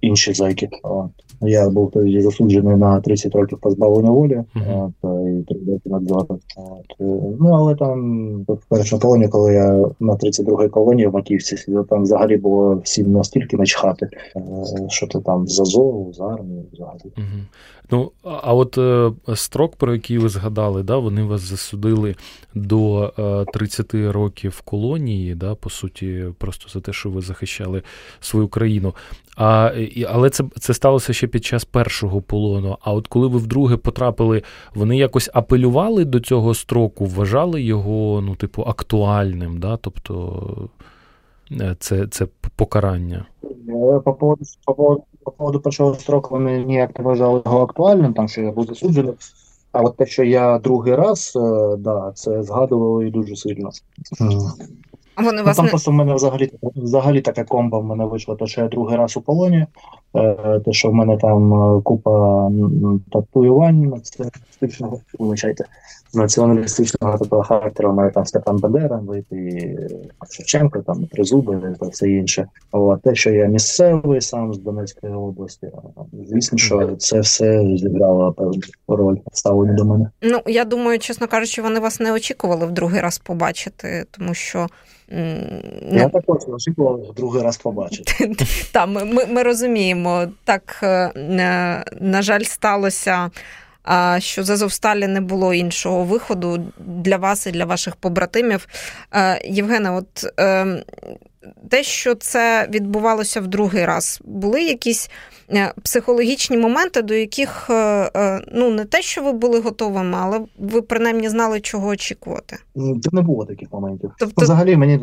інші 0.00 0.32
зайки. 0.32 0.68
От. 0.82 1.10
Я 1.40 1.70
був 1.70 1.90
тоді 1.90 2.20
засуджений 2.20 2.76
на 2.76 3.00
30 3.00 3.34
років 3.34 3.58
позбавлення 3.58 4.07
волі 4.10 4.42
uh-huh. 4.56 4.92
от, 5.02 5.28
і 5.28 5.54
тридцять 5.54 5.86
надзору. 5.86 6.40
Ну 7.40 7.52
але 7.52 7.74
там 7.74 8.42
в 8.48 8.64
першому 8.68 9.00
полоні, 9.00 9.28
коли 9.28 9.54
я 9.54 9.86
на 10.00 10.12
32-й 10.12 10.68
колонії 10.68 11.08
в 11.08 11.14
Маківці 11.14 11.56
сидів, 11.56 11.86
там 11.90 12.02
взагалі 12.02 12.36
було 12.36 12.80
всім 12.84 13.12
настільки 13.12 13.56
начхати, 13.56 14.08
е, 14.36 14.40
що 14.88 15.06
ти 15.06 15.20
там 15.20 15.48
з 15.48 15.60
Азову, 15.60 16.12
з 16.12 16.20
армії 16.20 16.64
взагалі. 16.72 17.12
Ну, 17.90 18.12
а 18.22 18.54
от 18.54 18.78
е, 18.78 19.10
строк, 19.34 19.76
про 19.76 19.94
який 19.94 20.18
ви 20.18 20.28
згадали, 20.28 20.82
да, 20.82 20.96
вони 20.96 21.22
вас 21.22 21.40
засудили 21.40 22.14
до 22.54 23.12
е, 23.18 23.44
30 23.52 23.94
років 23.94 24.60
колонії, 24.60 25.34
да, 25.34 25.54
по 25.54 25.70
суті, 25.70 26.24
просто 26.38 26.68
за 26.68 26.80
те, 26.80 26.92
що 26.92 27.10
ви 27.10 27.20
захищали 27.20 27.82
свою 28.20 28.48
країну. 28.48 28.94
А, 29.36 29.72
Але 30.08 30.30
це 30.30 30.44
це 30.60 30.74
сталося 30.74 31.12
ще 31.12 31.26
під 31.26 31.44
час 31.44 31.64
першого 31.64 32.20
полону. 32.20 32.76
А 32.80 32.92
от 32.92 33.08
коли 33.08 33.26
ви 33.26 33.38
вдруге 33.38 33.76
потрапили, 33.76 34.42
вони 34.74 34.96
якось 34.96 35.30
апелювали 35.34 36.04
до 36.04 36.20
цього 36.20 36.54
строку, 36.54 37.06
вважали 37.06 37.62
його, 37.62 38.20
ну, 38.20 38.34
типу, 38.34 38.62
актуальним, 38.62 39.60
да? 39.60 39.76
тобто 39.76 40.68
е, 41.52 41.76
це 41.78 42.06
це 42.06 42.26
покарання. 42.56 43.26
Е, 43.44 44.00
по 44.04 44.14
поводу, 44.14 44.44
по 44.64 44.74
поводу, 44.74 45.02
по 45.30 45.36
поводу 45.36 45.60
першого 45.60 45.94
строку 45.94 46.28
вони 46.30 46.64
ніяк 46.64 46.98
не 46.98 47.04
вважали 47.04 47.42
його 47.46 47.62
актуальним, 47.62 48.14
там 48.14 48.28
що 48.28 48.40
я 48.40 48.50
був 48.50 48.66
засуджений. 48.66 49.14
А 49.72 49.80
от 49.80 49.96
те, 49.96 50.06
що 50.06 50.24
я 50.24 50.58
другий 50.58 50.94
раз, 50.94 51.32
е, 51.36 51.76
да, 51.76 52.12
це 52.14 52.42
згадували 52.42 53.10
дуже 53.10 53.36
сильно. 53.36 53.70
Вони 55.16 55.38
ну, 55.38 55.44
вас 55.44 55.56
Там 55.56 55.64
не... 55.64 55.70
просто 55.70 55.90
в 55.90 55.94
мене 55.94 56.14
взагалі 56.14 56.50
взагалі 56.76 57.20
таке 57.20 57.44
комбо 57.44 57.80
в 57.80 57.84
мене 57.84 58.04
вийшло, 58.04 58.36
те, 58.36 58.46
що 58.46 58.60
я 58.60 58.68
другий 58.68 58.96
раз 58.96 59.16
у 59.16 59.20
полоні, 59.20 59.66
е, 60.14 60.60
те, 60.64 60.72
що 60.72 60.90
в 60.90 60.94
мене 60.94 61.16
там 61.16 61.54
е, 61.78 61.82
купа 61.82 62.50
татуювань 63.12 63.80
націоналістичного, 63.80 65.00
вибачайте, 65.18 65.64
націоналістичного 66.14 67.18
такого 67.18 67.42
характеру, 67.42 67.92
мене 67.92 68.10
там 68.10 68.26
Степан 68.26 68.56
Бандера, 68.56 68.96
вийти 68.96 69.78
Шевченко, 70.30 70.78
там 70.78 71.06
Тризуби 71.06 71.76
та 71.80 71.86
все 71.86 72.08
інше. 72.08 72.46
А 72.72 72.96
те, 73.04 73.14
що 73.14 73.30
я 73.30 73.46
місцевий 73.46 74.20
сам 74.20 74.54
з 74.54 74.58
Донецької 74.58 75.12
області, 75.12 75.68
звісно, 76.28 76.58
що 76.58 76.96
це 76.96 77.20
все 77.20 77.76
зіграло 77.76 78.32
певну 78.32 78.60
роль 78.88 79.16
ставлення 79.32 79.72
до 79.72 79.84
мене. 79.84 80.10
Ну 80.22 80.40
я 80.46 80.64
думаю, 80.64 80.98
чесно 80.98 81.28
кажучи, 81.28 81.62
вони 81.62 81.80
вас 81.80 82.00
не 82.00 82.12
очікували 82.12 82.66
в 82.66 82.70
другий 82.70 83.00
раз 83.00 83.18
побачити, 83.18 84.04
тому 84.10 84.34
що. 84.34 84.66
Я 85.90 86.08
також 86.08 86.36
очікував 86.48 87.14
другий 87.16 87.42
раз 87.42 87.56
побачити. 87.56 88.34
Так, 88.72 88.88
ми, 88.88 89.04
ми, 89.04 89.26
ми 89.26 89.42
розуміємо. 89.42 90.26
Так, 90.44 90.80
е, 90.82 91.12
на 92.00 92.22
жаль, 92.22 92.42
сталося. 92.42 93.30
Що 94.18 94.44
з 94.44 94.50
Азовсталі 94.50 95.06
не 95.06 95.20
було 95.20 95.54
іншого 95.54 96.04
виходу 96.04 96.72
для 96.78 97.16
вас 97.16 97.46
і 97.46 97.50
для 97.50 97.64
ваших 97.64 97.96
побратимів. 97.96 98.68
Е, 99.12 99.40
Євгена, 99.44 99.92
от 99.92 100.26
ем, 100.36 100.82
те, 101.70 101.82
що 101.82 102.14
це 102.14 102.68
відбувалося 102.70 103.40
в 103.40 103.46
другий 103.46 103.84
раз, 103.84 104.20
були 104.24 104.62
якісь 104.62 105.10
Е, 105.52 105.72
психологічні 105.82 106.56
моменти, 106.56 107.02
до 107.02 107.14
яких 107.14 107.70
е, 107.70 107.74
е, 108.16 108.40
ну 108.54 108.70
не 108.70 108.84
те, 108.84 109.02
що 109.02 109.22
ви 109.22 109.32
були 109.32 109.60
готовими, 109.60 110.16
але 110.20 110.40
ви 110.58 110.82
принаймні 110.82 111.28
знали, 111.28 111.60
чого 111.60 111.88
очікувати. 111.88 112.56
Це 112.74 113.10
не 113.12 113.22
було 113.22 113.44
таких 113.44 113.72
моментів. 113.72 114.10
Тобто, 114.18 114.42
взагалі 114.42 114.76
мені 114.76 115.00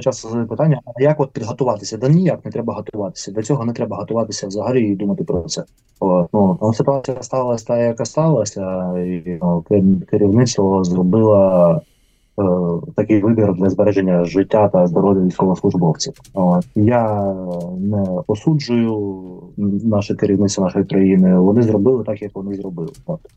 часто 0.00 0.28
задають 0.28 0.48
питання: 0.48 0.80
а 0.84 1.02
як 1.02 1.20
от 1.20 1.30
підготуватися? 1.30 1.96
Да 1.96 2.08
ніяк 2.08 2.44
не 2.44 2.50
треба 2.50 2.74
готуватися. 2.74 3.32
До 3.32 3.42
цього 3.42 3.64
не 3.64 3.72
треба 3.72 3.96
готуватися 3.96 4.46
взагалі 4.46 4.88
і 4.88 4.96
думати 4.96 5.24
про 5.24 5.42
це. 5.42 5.64
О, 6.00 6.26
ну 6.32 6.74
ситуація 6.74 7.22
сталася 7.22 7.64
та, 7.64 7.78
яка 7.78 8.04
сталася, 8.04 8.92
і 8.98 9.38
ну, 9.42 9.64
керівництво 10.10 10.84
зробило 10.84 11.80
такий 12.96 13.22
вибір 13.22 13.54
для 13.54 13.70
збереження 13.70 14.24
життя 14.24 14.68
та 14.68 14.86
здоров'я 14.86 15.22
військовослужбовців. 15.22 16.12
Я 16.74 17.34
не 17.78 18.06
осуджую 18.26 19.22
наше 19.84 20.14
керівництво 20.14 20.64
нашої 20.64 20.84
країни. 20.84 21.38
Вони 21.38 21.62
зробили 21.62 22.04
так, 22.04 22.22
як 22.22 22.30
вони 22.34 22.54
зробили. 22.54 22.88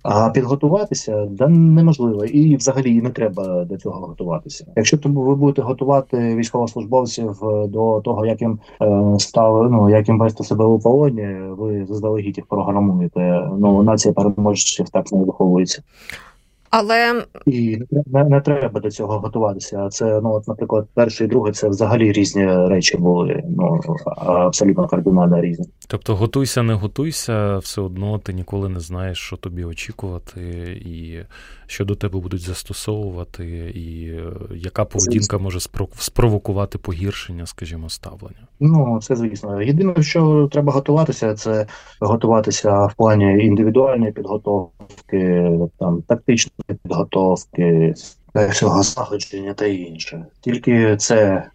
А 0.04 0.30
підготуватися 0.30 1.26
да 1.32 1.48
неможливо, 1.48 2.26
і 2.26 2.56
взагалі 2.56 3.02
не 3.02 3.10
треба 3.10 3.66
до 3.66 3.78
цього 3.78 4.08
готуватися. 4.08 4.66
Якщо 4.76 4.98
тому 4.98 5.22
ви 5.22 5.36
будете 5.36 5.62
готувати 5.62 6.36
військовослужбовців 6.36 7.40
до 7.68 8.02
того, 8.02 8.26
як 8.26 8.42
їм 8.42 8.60
е, 8.82 9.16
став, 9.20 9.72
ну 9.72 9.90
як 9.90 10.08
їм 10.08 10.20
вести 10.20 10.44
себе 10.44 10.66
у 10.66 10.80
полоні, 10.80 11.28
ви 11.50 11.86
заздалегідь 11.86 12.38
їх 12.38 12.46
програмуєте. 12.46 13.50
Ну 13.60 13.84
нація 13.84 14.14
переможців 14.14 14.90
так 14.90 15.12
не 15.12 15.24
виховується. 15.24 15.84
Але 16.72 17.24
і 17.46 17.80
не, 18.06 18.24
не 18.24 18.42
треба 18.42 18.80
до 18.80 18.92
цього 18.92 19.20
готуватися. 19.20 19.90
Це 19.90 20.22
ну, 20.24 20.34
от, 20.34 20.48
наприклад, 20.48 20.88
перший 20.94 21.28
і 21.28 21.30
другий 21.30 21.54
це 21.54 21.70
взагалі 21.70 22.12
різні 22.12 22.46
речі 22.46 22.98
були. 22.98 23.44
Ну 23.58 23.80
абсолютно 24.18 24.88
кардинально 24.88 25.42
різні. 25.42 25.66
Тобто, 25.88 26.16
готуйся, 26.16 26.64
не 26.64 26.74
готуйся, 26.74 27.58
все 27.58 27.82
одно 27.82 28.20
ти 28.20 28.34
ніколи 28.34 28.70
не 28.70 28.80
знаєш, 28.80 29.18
що 29.18 29.38
тобі 29.38 29.64
очікувати, 29.64 30.42
і 30.86 31.20
що 31.72 31.86
до 31.86 31.96
тебе 31.96 32.20
будуть 32.20 32.42
застосовувати, 32.42 33.46
і 33.76 34.08
е, 34.08 34.34
яка 34.56 34.86
поведінка 34.86 35.38
може 35.38 35.60
спровокувати 35.98 36.78
погіршення, 36.78 37.46
скажімо, 37.46 37.90
ставлення. 37.90 38.48
Ну 38.60 39.00
це 39.02 39.16
звісно. 39.16 39.62
Єдине, 39.62 40.04
що 40.04 40.50
треба 40.52 40.74
готуватися, 40.74 41.36
це 41.36 41.68
готуватися 42.00 42.86
в 42.86 42.94
плані 42.94 43.46
індивідуальної 43.46 44.12
підготовки, 44.12 45.52
там 45.80 46.02
тактичної 46.02 46.80
підготовки, 46.84 47.94
всього 48.50 48.84
заходження 48.84 49.54
та 49.54 49.66
інше. 49.66 50.26
Тільки 50.42 50.98
це 50.98 51.48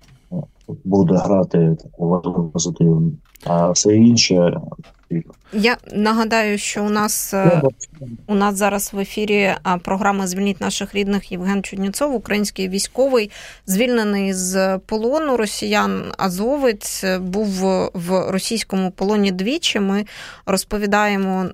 буде 0.85 1.15
грати 1.15 1.77
таку 1.83 2.09
важливу 2.09 2.49
позитивну, 2.49 3.13
а 3.45 3.71
все 3.71 3.97
інше 3.97 4.53
я 5.53 5.77
нагадаю, 5.93 6.59
що 6.59 6.85
у 6.85 6.89
нас 6.89 7.35
е, 7.35 7.63
у 8.27 8.35
нас 8.35 8.57
зараз 8.57 8.91
в 8.93 8.99
ефірі 8.99 9.55
програма 9.83 10.27
Звільніть 10.27 10.61
наших 10.61 10.95
рідних 10.95 11.33
Євген 11.33 11.63
Чудніцов, 11.63 12.15
український 12.15 12.69
військовий, 12.69 13.31
звільнений 13.67 14.35
з 14.35 14.79
полону 14.79 15.37
росіян. 15.37 16.03
Азовець 16.19 17.05
був 17.21 17.47
в 17.95 18.31
російському 18.31 18.91
полоні 18.91 19.33
двічі. 19.33 19.81
Ми 19.81 20.05
розповідаємо 20.47 21.47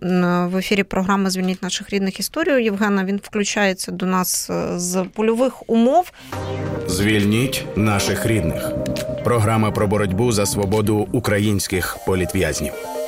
в 0.52 0.56
ефірі 0.56 0.82
програми 0.82 1.30
Звільніть 1.30 1.62
наших 1.62 1.90
рідних 1.90 2.20
історію 2.20 2.58
Євгена. 2.58 3.04
Він 3.04 3.20
включається 3.22 3.92
до 3.92 4.06
нас 4.06 4.50
е, 4.50 4.78
з 4.78 5.04
польових 5.14 5.70
умов. 5.70 6.12
Звільніть 6.86 7.64
наших 7.76 8.26
рідних. 8.26 8.72
Програма 9.24 9.70
про 9.70 9.86
боротьбу 9.86 10.32
за 10.32 10.46
свободу 10.46 11.08
українських 11.12 11.96
політв'язнів. 12.06 13.01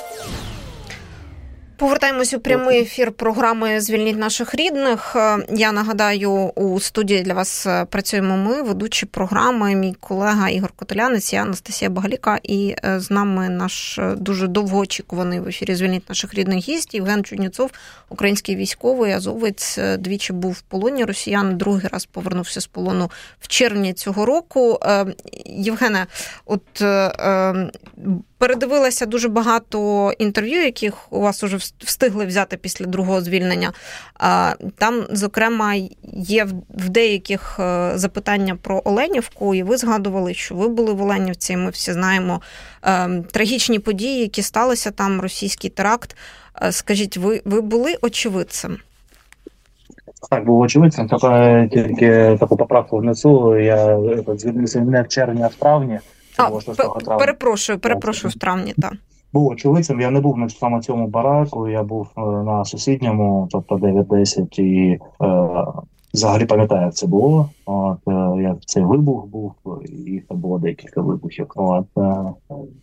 Повертаємось 1.77 2.35
у 2.35 2.41
прямий 2.41 2.81
ефір 2.81 3.13
програми 3.13 3.81
Звільніть 3.81 4.19
наших 4.19 4.55
рідних. 4.55 5.17
Е, 5.17 5.39
я 5.51 5.73
нагадаю, 5.73 6.31
у 6.33 6.81
студії 6.81 7.23
для 7.23 7.35
вас 7.35 7.67
е, 7.67 7.85
працюємо 7.85 8.37
ми, 8.37 8.63
ведучі 8.63 9.07
програми, 9.07 9.75
мій 9.75 9.95
колега 10.01 10.49
Ігор 10.49 10.73
Котелянець, 10.77 11.33
я 11.33 11.43
Анастасія 11.43 11.91
Багаліка, 11.91 12.39
і 12.43 12.75
е, 12.85 13.01
з 13.01 13.11
нами 13.11 13.49
наш 13.49 14.01
дуже 14.17 14.47
довгоочікуваний 14.47 15.41
в 15.41 15.49
ефірі 15.49 15.75
Звільніть 15.75 16.09
наших 16.09 16.35
рідних 16.35 16.69
гість 16.69 16.95
Євген 16.95 17.25
Чудніцов, 17.25 17.71
український 18.09 18.57
військовий, 18.57 19.13
азовець 19.13 19.79
двічі 19.99 20.33
був 20.33 20.53
в 20.53 20.61
полоні 20.61 21.05
росіян. 21.05 21.59
Другий 21.59 21.89
раз 21.93 22.05
повернувся 22.05 22.61
з 22.61 22.67
полону 22.67 23.11
в 23.41 23.49
червні 23.49 23.93
цього 23.93 24.27
року. 24.27 24.81
Євгене, 25.47 26.07
от 26.45 26.83
передивилася 28.45 29.07
дуже 29.07 29.29
багато 29.29 30.13
інтерв'ю, 30.19 30.65
яких 30.65 31.13
у 31.13 31.21
вас 31.21 31.45
уже 31.45 31.57
встигли 31.79 32.27
взяти 32.27 32.57
після 32.57 32.87
другого 32.87 33.21
звільнення. 33.21 33.73
Там, 34.79 35.05
зокрема, 35.11 35.75
є 36.13 36.45
в 36.69 36.89
деяких 36.89 37.57
е, 37.61 37.93
запитання 37.95 38.57
про 38.63 38.83
Оленівку, 38.85 39.55
і 39.55 39.63
ви 39.63 39.77
згадували, 39.77 40.35
що 40.35 40.55
ви 40.55 40.69
були 40.69 40.93
в 40.93 41.03
Оленівці. 41.03 41.53
і 41.53 41.57
Ми 41.57 41.71
всі 41.71 41.93
знаємо 41.93 42.41
е, 42.83 43.23
трагічні 43.33 43.79
події, 43.79 44.21
які 44.21 44.43
сталися 44.43 44.91
там, 44.91 45.21
російський 45.21 45.71
теракт. 45.71 46.17
Е, 46.63 46.73
скажіть, 46.73 47.17
ви, 47.17 47.43
ви 47.45 47.61
були 47.61 47.95
очевидцем? 48.03 48.77
Так, 50.31 50.45
був 50.45 50.61
очевидцем, 50.61 51.09
тільки 51.73 52.37
таку 52.41 52.57
поправку 52.57 52.99
внесу. 52.99 53.57
Я 53.59 53.99
звільнився 54.37 54.81
не 54.81 55.03
в 55.03 55.09
червні, 55.09 55.43
а 55.43 55.47
в 55.47 55.55
травні. 55.55 56.01
А, 56.37 56.51
Перепрошую, 57.19 57.79
перепрошую 57.79 58.31
в 58.31 58.35
травні, 58.35 58.75
так. 58.79 58.93
Був 59.33 59.47
очевидцем, 59.47 60.01
я 60.01 60.11
не 60.11 60.21
був 60.21 60.39
на 60.39 60.49
саме 60.49 60.81
цьому 60.81 61.07
бараку, 61.07 61.69
я 61.69 61.83
був 61.83 62.09
е, 62.17 62.21
на 62.21 62.65
сусідньому, 62.65 63.49
тобто 63.51 63.75
9-10, 63.77 64.61
і 64.61 64.91
е, 64.91 64.99
взагалі 66.15 66.47
пам'ятаю, 66.47 66.83
як 66.83 66.95
це 66.95 67.07
було. 67.07 67.51
От, 67.67 67.99
е, 68.09 68.43
як 68.43 68.57
цей 68.67 68.85
вибух 68.85 69.27
був, 69.27 69.53
і 69.85 70.23
там 70.29 70.39
було 70.39 70.59
декілька 70.59 71.01
вибухів. 71.01 71.47
От, 71.57 71.87
е, 71.99 72.33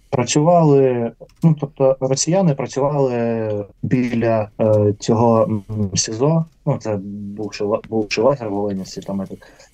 Працювали, 0.10 1.12
ну 1.44 1.56
тобто 1.60 1.98
росіяни 2.00 2.56
працювали 2.56 3.66
біля 3.84 4.50
е, 4.62 4.94
цього 5.00 5.62
СІЗО. 5.94 6.46
Ну 6.66 6.78
це 6.80 7.00
бувши 7.38 7.66
бувши 7.90 8.22
лагер 8.22 8.50
в 8.50 8.56
Оленівці, 8.56 9.02
там 9.02 9.24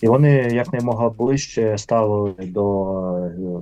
і 0.01 0.07
вони 0.07 0.29
якнаймога 0.31 1.09
ближче 1.09 1.77
ставили 1.77 2.33
до 2.45 2.93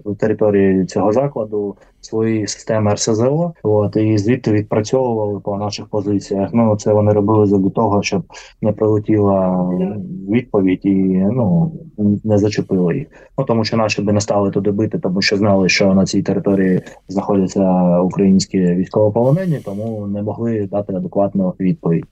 е, 0.05 0.15
території 0.19 0.85
цього 0.85 1.13
закладу 1.13 1.75
свої 2.01 2.47
системи 2.47 2.93
РСЗО. 2.93 3.53
От 3.63 3.95
і 3.95 4.17
звідти 4.17 4.51
відпрацьовували 4.51 5.39
по 5.39 5.57
наших 5.57 5.85
позиціях. 5.85 6.49
Ну 6.53 6.75
це 6.75 6.93
вони 6.93 7.13
робили 7.13 7.59
для 7.59 7.69
того, 7.69 8.03
щоб 8.03 8.23
не 8.61 8.71
прилетіла 8.71 9.69
відповідь 10.29 10.85
і 10.85 11.25
ну 11.35 11.71
не 12.23 12.37
зачепили 12.37 12.97
їх. 12.97 13.07
Ну 13.37 13.45
тому 13.45 13.65
що 13.65 13.77
наші 13.77 14.01
би 14.01 14.13
не 14.13 14.21
стали 14.21 14.51
туди 14.51 14.71
бити, 14.71 14.99
тому 14.99 15.21
що 15.21 15.37
знали, 15.37 15.69
що 15.69 15.93
на 15.93 16.05
цій 16.05 16.23
території 16.23 16.81
знаходяться 17.07 17.99
українські 17.99 18.59
військовополонені, 18.59 19.59
тому 19.65 20.07
не 20.07 20.21
могли 20.21 20.67
дати 20.71 20.93
адекватну 20.93 21.53
відповідь. 21.59 22.05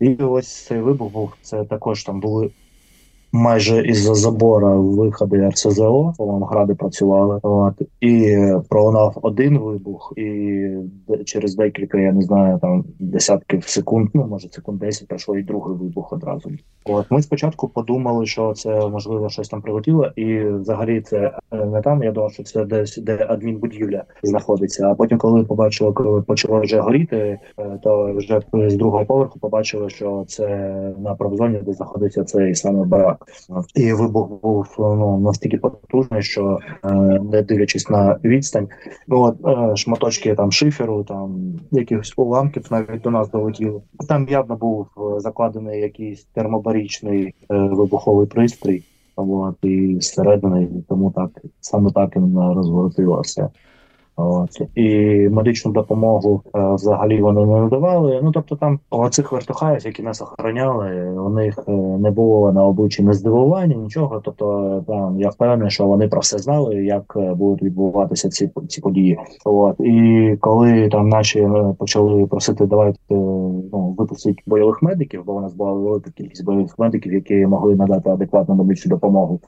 І 0.00 0.14
ось 0.14 0.66
цей 0.66 0.80
вибух 0.80 1.12
був 1.12 1.32
це 1.42 1.64
також 1.64 2.04
там 2.04 2.20
були 2.20 2.50
майже 3.32 3.86
із-за 3.86 4.14
забора 4.14 4.74
виходи 4.76 5.48
РСЗО, 5.48 6.14
Волонгради 6.18 6.74
працювали. 6.74 7.40
От 7.42 7.82
і 8.00 8.36
пролунав 8.68 9.18
один 9.22 9.58
вибух, 9.58 10.12
і 10.16 10.68
через 11.24 11.56
декілька, 11.56 11.98
я 11.98 12.12
не 12.12 12.22
знаю, 12.22 12.58
там 12.62 12.84
десятків 12.98 13.68
секунд, 13.68 14.08
ну 14.14 14.26
може 14.26 14.48
секунд 14.48 14.78
10, 14.78 15.08
пройшло 15.08 15.38
і 15.38 15.42
другий 15.42 15.76
вибух 15.76 16.12
одразу. 16.12 16.50
От 16.84 17.10
ми 17.10 17.22
спочатку 17.22 17.68
подумали, 17.68 18.26
що 18.26 18.52
це 18.52 18.88
можливо 18.88 19.28
щось 19.28 19.48
там 19.48 19.62
прилетіло, 19.62 20.06
і 20.16 20.40
взагалі 20.44 21.00
це 21.00 21.38
е, 21.52 21.64
не 21.64 21.82
там. 21.82 22.02
Я 22.02 22.12
думав, 22.12 22.32
що 22.32 22.42
це 22.42 22.64
десь 22.64 22.96
де 22.96 23.26
адмінбудівля 23.28 24.04
знаходиться. 24.22 24.88
А 24.88 24.94
потім, 24.94 25.18
коли 25.18 25.44
побачили, 25.44 25.92
коли 25.92 26.22
почало 26.22 26.60
вже 26.60 26.80
горіти, 26.80 27.38
е, 27.58 27.78
то 27.82 28.12
вже 28.14 28.40
з 28.52 28.76
другого 28.76 29.04
поверху 29.04 29.38
побачили, 29.38 29.90
що 29.90 30.24
це 30.28 30.46
на 30.98 31.14
промзоні, 31.14 31.60
де 31.62 31.72
знаходиться 31.72 32.24
цей 32.24 32.54
саме 32.54 32.84
барак. 32.84 33.15
І 33.74 33.92
вибух 33.92 34.28
був 34.42 34.74
ну 34.78 35.18
настільки 35.18 35.58
потужний, 35.58 36.22
що 36.22 36.58
е, 36.84 36.92
не 37.32 37.42
дивлячись 37.42 37.90
на 37.90 38.18
відстань, 38.24 38.68
ну 39.08 39.22
от 39.22 39.36
е, 39.46 39.76
шматочки 39.76 40.34
там 40.34 40.52
шиферу, 40.52 41.04
там 41.04 41.54
якихось 41.72 42.14
уламків 42.16 42.66
навіть 42.70 43.00
до 43.02 43.10
нас 43.10 43.30
долетіли. 43.30 43.80
Там 44.08 44.28
явно 44.28 44.56
був 44.56 44.86
е, 44.98 45.20
закладений 45.20 45.80
якийсь 45.80 46.24
термобарічний 46.24 47.34
вибуховий 47.48 48.26
пристрій. 48.26 48.82
От, 49.18 49.56
і 49.62 49.96
зсередини, 50.00 50.68
тому 50.88 51.10
так 51.10 51.30
саме 51.60 51.90
так 51.90 52.16
і 52.16 52.18
розворотилося. 52.54 53.50
От 54.16 54.60
і 54.74 54.88
медичну 55.28 55.72
допомогу 55.72 56.42
е, 56.54 56.74
взагалі 56.74 57.20
вони 57.20 57.46
не 57.46 57.60
надавали. 57.60 58.20
Ну 58.22 58.32
тобто, 58.32 58.56
там 58.56 58.80
оцих 58.90 59.32
вертухаїв, 59.32 59.86
які 59.86 60.02
нас 60.02 60.22
охороняли, 60.22 61.10
у 61.10 61.28
них 61.28 61.58
е, 61.68 61.72
не 61.72 62.10
було 62.10 62.52
на 62.52 62.64
обличчі 62.64 63.02
не 63.02 63.12
здивування, 63.12 63.76
нічого. 63.76 64.20
Тобто, 64.24 64.84
там 64.86 65.20
я 65.20 65.28
впевнений, 65.28 65.70
що 65.70 65.86
вони 65.86 66.08
про 66.08 66.20
все 66.20 66.38
знали, 66.38 66.74
як 66.74 67.16
е, 67.16 67.34
будуть 67.34 67.62
відбуватися 67.62 68.28
ці 68.28 68.50
ці 68.68 68.80
події. 68.80 69.18
От 69.44 69.80
і 69.80 70.36
коли 70.40 70.88
там 70.88 71.08
наші 71.08 71.48
почали 71.78 72.26
просити, 72.26 72.66
давайте 72.66 72.98
ну 73.10 73.94
випустити 73.98 74.42
бойових 74.46 74.82
медиків, 74.82 75.22
бо 75.26 75.34
у 75.34 75.40
нас 75.40 75.54
була 75.54 75.72
велика 75.72 76.10
кількість 76.10 76.44
бойових 76.44 76.78
медиків, 76.78 77.12
які 77.12 77.46
могли 77.46 77.76
надати 77.76 78.10
адекватну 78.10 78.54
медичну 78.54 78.90
допомогу. 78.90 79.40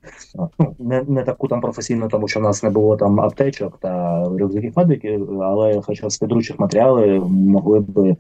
Ну 0.59 0.75
не 0.79 1.05
не 1.09 1.23
таку 1.23 1.49
там 1.49 1.61
професійну, 1.61 2.09
тому 2.09 2.29
що 2.29 2.41
в 2.41 2.43
нас 2.43 2.63
не 2.63 2.71
було 2.71 2.97
там 2.97 3.21
аптечок 3.21 3.79
та 3.81 4.25
рюкзаків 4.25 4.58
яких 4.59 4.77
медиків, 4.77 5.43
але 5.43 5.81
хоча 5.83 6.11
з 6.11 6.19
підручих 6.19 6.59
матеріали 6.59 7.21
могли 7.29 7.81
б 7.81 7.99
е, 7.99 8.17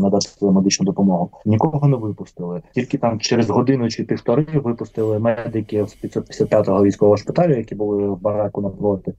надати 0.00 0.26
медичну 0.40 0.86
допомогу. 0.86 1.30
Нікого 1.46 1.88
не 1.88 1.96
випустили. 1.96 2.62
Тільки 2.74 2.98
там 2.98 3.20
через 3.20 3.50
годину 3.50 3.90
чи 3.90 4.04
півтори 4.04 4.46
випустили 4.54 5.18
медиків 5.18 5.88
з 5.88 6.04
555-го 6.04 6.84
військового 6.84 7.16
шпиталю, 7.16 7.56
які 7.56 7.74
були 7.74 8.08
в 8.08 8.20
бараку 8.20 8.60
напроти. 8.60 9.12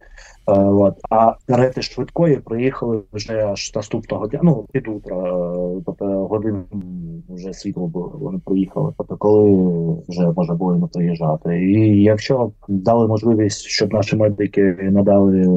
Е, 0.47 0.51
от. 0.53 0.95
А 1.09 1.33
карети 1.47 1.81
швидкої 1.81 2.37
приїхали 2.37 3.01
вже 3.13 3.45
аж 3.45 3.75
наступного 3.75 4.27
дня, 4.27 4.39
ну 4.43 4.65
під 4.71 4.87
утро, 4.87 5.17
е, 5.77 5.81
тобто 5.85 6.05
годин 6.05 6.63
вже 7.29 7.53
світло 7.53 7.87
було, 7.87 8.15
вони 8.19 8.39
приїхали. 8.45 8.93
Тобто, 8.97 9.17
коли 9.17 9.51
вже 10.07 10.31
можна 10.35 10.55
було 10.55 10.75
не 10.75 10.87
приїжджати. 10.87 11.63
І 11.63 12.03
якщо 12.03 12.51
дали 12.67 13.07
можливість, 13.07 13.61
щоб 13.61 13.93
наші 13.93 14.15
медики 14.15 14.61
надали 14.81 15.49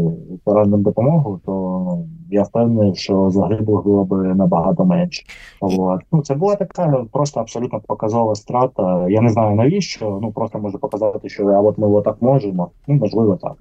пораненим 0.45 0.83
допомогу, 0.83 1.41
то 1.47 1.99
я 2.35 2.43
впевнений, 2.43 2.95
що 2.95 3.31
загиблих 3.31 3.85
було 3.85 4.05
б 4.05 4.13
набагато 4.35 4.85
менше. 4.85 5.23
От. 5.61 6.01
Ну 6.13 6.23
це 6.23 6.35
була 6.35 6.55
така 6.55 7.05
просто 7.13 7.41
абсолютно 7.41 7.81
показова 7.87 8.35
страта. 8.35 9.07
Я 9.09 9.21
не 9.21 9.29
знаю 9.29 9.57
навіщо. 9.57 10.19
Ну 10.23 10.33
просто 10.33 10.59
може 10.59 10.79
показати, 10.79 11.29
що 11.29 11.47
а 11.47 11.61
от 11.61 11.79
ми 11.79 11.87
отак 11.87 12.17
можемо. 12.21 12.71
Ну 12.87 12.95
можливо, 12.95 13.39
так. 13.43 13.53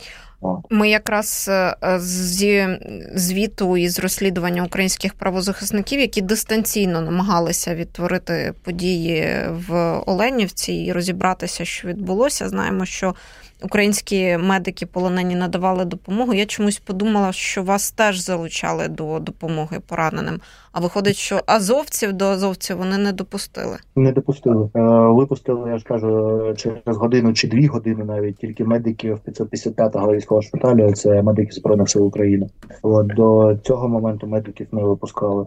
Ми 0.70 0.90
якраз 0.90 1.50
е, 1.52 2.00
зі 2.00 2.68
звіту 3.16 3.78
із 3.78 4.00
розслідування 4.00 4.64
українських 4.64 5.14
правозахисників, 5.14 6.00
які 6.00 6.22
дистанційно 6.22 7.02
намагалися 7.02 7.76
відтворити 7.76 8.54
події 8.64 9.28
в 9.70 10.02
Оленівці 10.06 10.74
і 10.74 10.92
розібратися, 10.92 11.66
що 11.66 11.88
відбулося. 11.88 12.50
Знаємо, 12.50 12.86
що 12.86 13.14
українські 13.64 14.38
медики 14.38 14.86
полонені 14.86 15.36
надавали 15.36 15.86
допомогу. 15.86 16.34
Я 16.34 16.46
чомусь 16.46 16.80
подумала, 16.80 17.32
що 17.32 17.64
вас 17.64 17.92
теж 17.92 18.20
залучали 18.20 18.88
до 18.88 19.20
допомоги 19.20 19.80
пораненим. 19.88 20.40
А 20.72 20.80
виходить, 20.80 21.16
що 21.16 21.42
азовців 21.46 22.14
до 22.14 22.26
азовців 22.26 22.78
вони 22.78 22.98
не 22.98 23.14
допустили. 23.14 23.78
Не 23.96 24.12
допустили. 24.12 24.70
Е, 24.76 24.80
випустили, 25.08 25.70
я 25.70 25.78
ж 25.78 25.84
кажу, 25.84 26.54
через 26.58 26.98
годину 26.98 27.34
чи 27.34 27.48
дві 27.48 27.68
години 27.68 28.04
навіть 28.04 28.38
тільки 28.38 28.64
медиків 28.64 29.20
555-го 29.28 30.14
військового 30.14 30.42
шпиталю. 30.42 30.94
Це 30.94 31.22
медики 31.22 31.52
збройних 31.52 31.90
сил 31.90 32.06
України. 32.06 32.50
От 32.82 33.08
до 33.08 33.58
цього 33.64 33.90
моменту 33.90 34.28
медиків 34.28 34.68
не 34.72 34.84
випускали. 34.84 35.46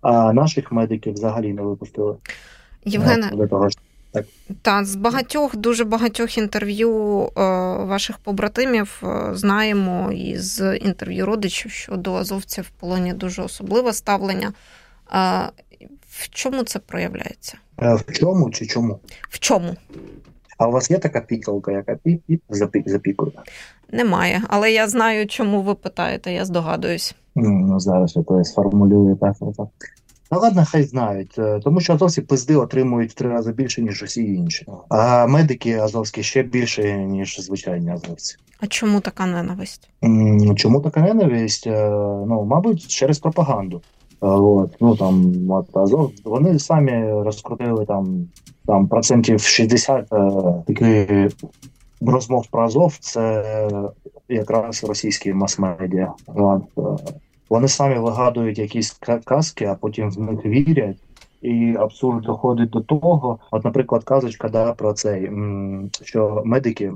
А 0.00 0.32
наших 0.32 0.72
медиків 0.72 1.12
взагалі 1.12 1.52
не 1.52 1.62
випустили. 1.62 2.14
Євгене, 2.84 3.30
до 3.34 3.46
того 3.46 3.68
ж. 3.68 3.78
Так, 4.12 4.24
Та 4.62 4.84
з 4.84 4.96
багатьох 4.96 5.56
дуже 5.56 5.84
багатьох 5.84 6.38
інтерв'ю 6.38 7.22
е, 7.24 7.30
ваших 7.84 8.18
побратимів 8.18 9.02
е, 9.02 9.30
знаємо 9.34 10.12
із 10.12 10.62
інтерв'ю 10.80 11.26
родичів, 11.26 11.70
що 11.70 11.96
до 11.96 12.14
азовців 12.14 12.64
в 12.64 12.80
полоні 12.80 13.12
дуже 13.12 13.42
особливе 13.42 13.92
ставлення. 13.92 14.52
Е, 15.12 15.50
в 16.08 16.28
чому 16.28 16.62
це 16.62 16.78
проявляється? 16.78 17.58
В 17.78 18.12
чому 18.12 18.50
чи 18.50 18.66
чому? 18.66 19.00
В 19.30 19.38
чому? 19.38 19.76
А 20.58 20.66
у 20.66 20.70
вас 20.70 20.90
є 20.90 20.98
така 20.98 21.20
пікалка, 21.20 21.72
яка 21.72 21.96
пік 21.96 22.22
запікує? 22.86 23.32
Немає, 23.92 24.42
але 24.48 24.72
я 24.72 24.88
знаю, 24.88 25.26
чому 25.26 25.62
ви 25.62 25.74
питаєте, 25.74 26.32
я 26.32 26.44
здогадуюсь. 26.44 27.14
Ну, 27.34 27.80
Зараз 27.80 28.16
я 28.16 28.22
то 28.22 28.44
сформулюю 28.44 29.16
так. 29.16 29.36
так. 29.56 29.68
Та 30.30 30.36
ладно, 30.36 30.64
хай 30.68 30.82
знають, 30.82 31.38
е, 31.38 31.60
тому 31.64 31.80
що 31.80 31.92
азовські 31.94 32.20
пизди 32.20 32.56
отримують 32.56 33.10
в 33.10 33.14
три 33.14 33.28
рази 33.28 33.52
більше, 33.52 33.82
ніж 33.82 34.02
усі 34.02 34.34
інші. 34.34 34.66
А 34.88 35.26
медики 35.26 35.74
азовські 35.74 36.22
ще 36.22 36.42
більше, 36.42 36.96
ніж 36.96 37.40
звичайні 37.40 37.90
азовці. 37.90 38.36
А 38.60 38.66
чому 38.66 39.00
така 39.00 39.26
ненависть? 39.26 39.90
Чому 40.56 40.80
така 40.80 41.00
ненависть? 41.00 41.66
Е, 41.66 41.90
ну, 42.28 42.44
мабуть, 42.44 42.86
через 42.86 43.18
пропаганду. 43.18 43.82
Е, 44.22 44.26
от, 44.26 44.76
ну 44.80 44.96
там 44.96 45.32
от 45.50 45.76
Азов, 45.76 46.12
вони 46.24 46.58
самі 46.58 47.22
розкрутили 47.22 47.86
там 47.86 48.28
там 48.66 48.88
процентів 48.88 49.40
60 49.40 50.08
таких 50.66 51.32
розмов 52.00 52.46
про 52.50 52.64
Азов. 52.64 52.96
Це 53.00 53.44
якраз 54.28 54.84
російські 54.84 55.32
мас-медіа. 55.32 56.12
От, 56.26 56.62
вони 57.48 57.68
самі 57.68 57.98
вигадують 57.98 58.58
якісь 58.58 59.00
казки, 59.24 59.64
а 59.64 59.74
потім 59.74 60.10
в 60.10 60.20
них 60.20 60.46
вірять. 60.46 60.96
І 61.42 61.76
абсурд 61.78 62.22
доходить 62.22 62.70
до 62.70 62.80
того, 62.80 63.38
от, 63.50 63.64
наприклад, 63.64 64.04
казочка 64.04 64.48
да 64.48 64.72
про 64.72 64.92
цей 64.92 65.30
що 66.02 66.42
медики, 66.44 66.92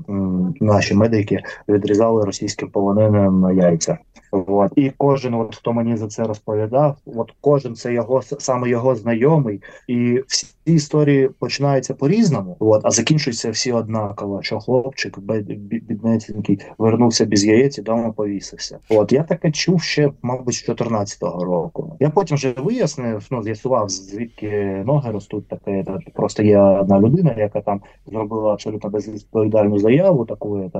наші 0.59 0.95
медики 0.95 1.39
відрізали 1.67 2.25
російським 2.25 2.69
полоненим 2.69 3.57
яйця. 3.57 3.97
От. 4.33 4.71
І 4.75 4.91
кожен, 4.97 5.33
от 5.33 5.55
хто 5.55 5.73
мені 5.73 5.97
за 5.97 6.07
це 6.07 6.23
розповідав, 6.23 6.97
от 7.05 7.33
кожен 7.41 7.75
це 7.75 7.93
його 7.93 8.21
саме 8.21 8.69
його 8.69 8.95
знайомий, 8.95 9.61
і 9.87 10.23
всі 10.27 10.47
історії 10.65 11.29
починаються 11.39 11.93
по-різному, 11.93 12.57
от, 12.59 12.81
а 12.85 12.91
закінчуються 12.91 13.51
всі 13.51 13.71
однаково. 13.71 14.43
Що 14.43 14.59
хлопчик 14.59 15.19
біднесенький 15.19 16.59
вернувся 16.77 17.25
без 17.25 17.45
яєць 17.45 17.77
і 17.77 17.81
дома 17.81 18.11
повісився. 18.11 18.79
От 18.89 19.11
я 19.11 19.23
таке 19.23 19.51
чув 19.51 19.81
ще, 19.81 20.11
мабуть, 20.21 20.55
з 20.55 20.69
14-го 20.69 21.43
року. 21.43 21.97
Я 21.99 22.09
потім 22.09 22.37
вже 22.37 22.53
вияснив, 22.57 23.27
ну 23.31 23.43
з'ясував 23.43 23.89
звідки 23.89 24.83
ноги 24.85 25.11
ростуть. 25.11 25.47
Таке 25.47 25.85
просто 26.13 26.43
є 26.43 26.59
одна 26.59 26.99
людина, 26.99 27.35
яка 27.37 27.61
там 27.61 27.81
зробила 28.07 28.53
абсолютно 28.53 28.89
безвідповідальну 28.89 29.79
заяву. 29.79 30.25
Таку 30.25 30.71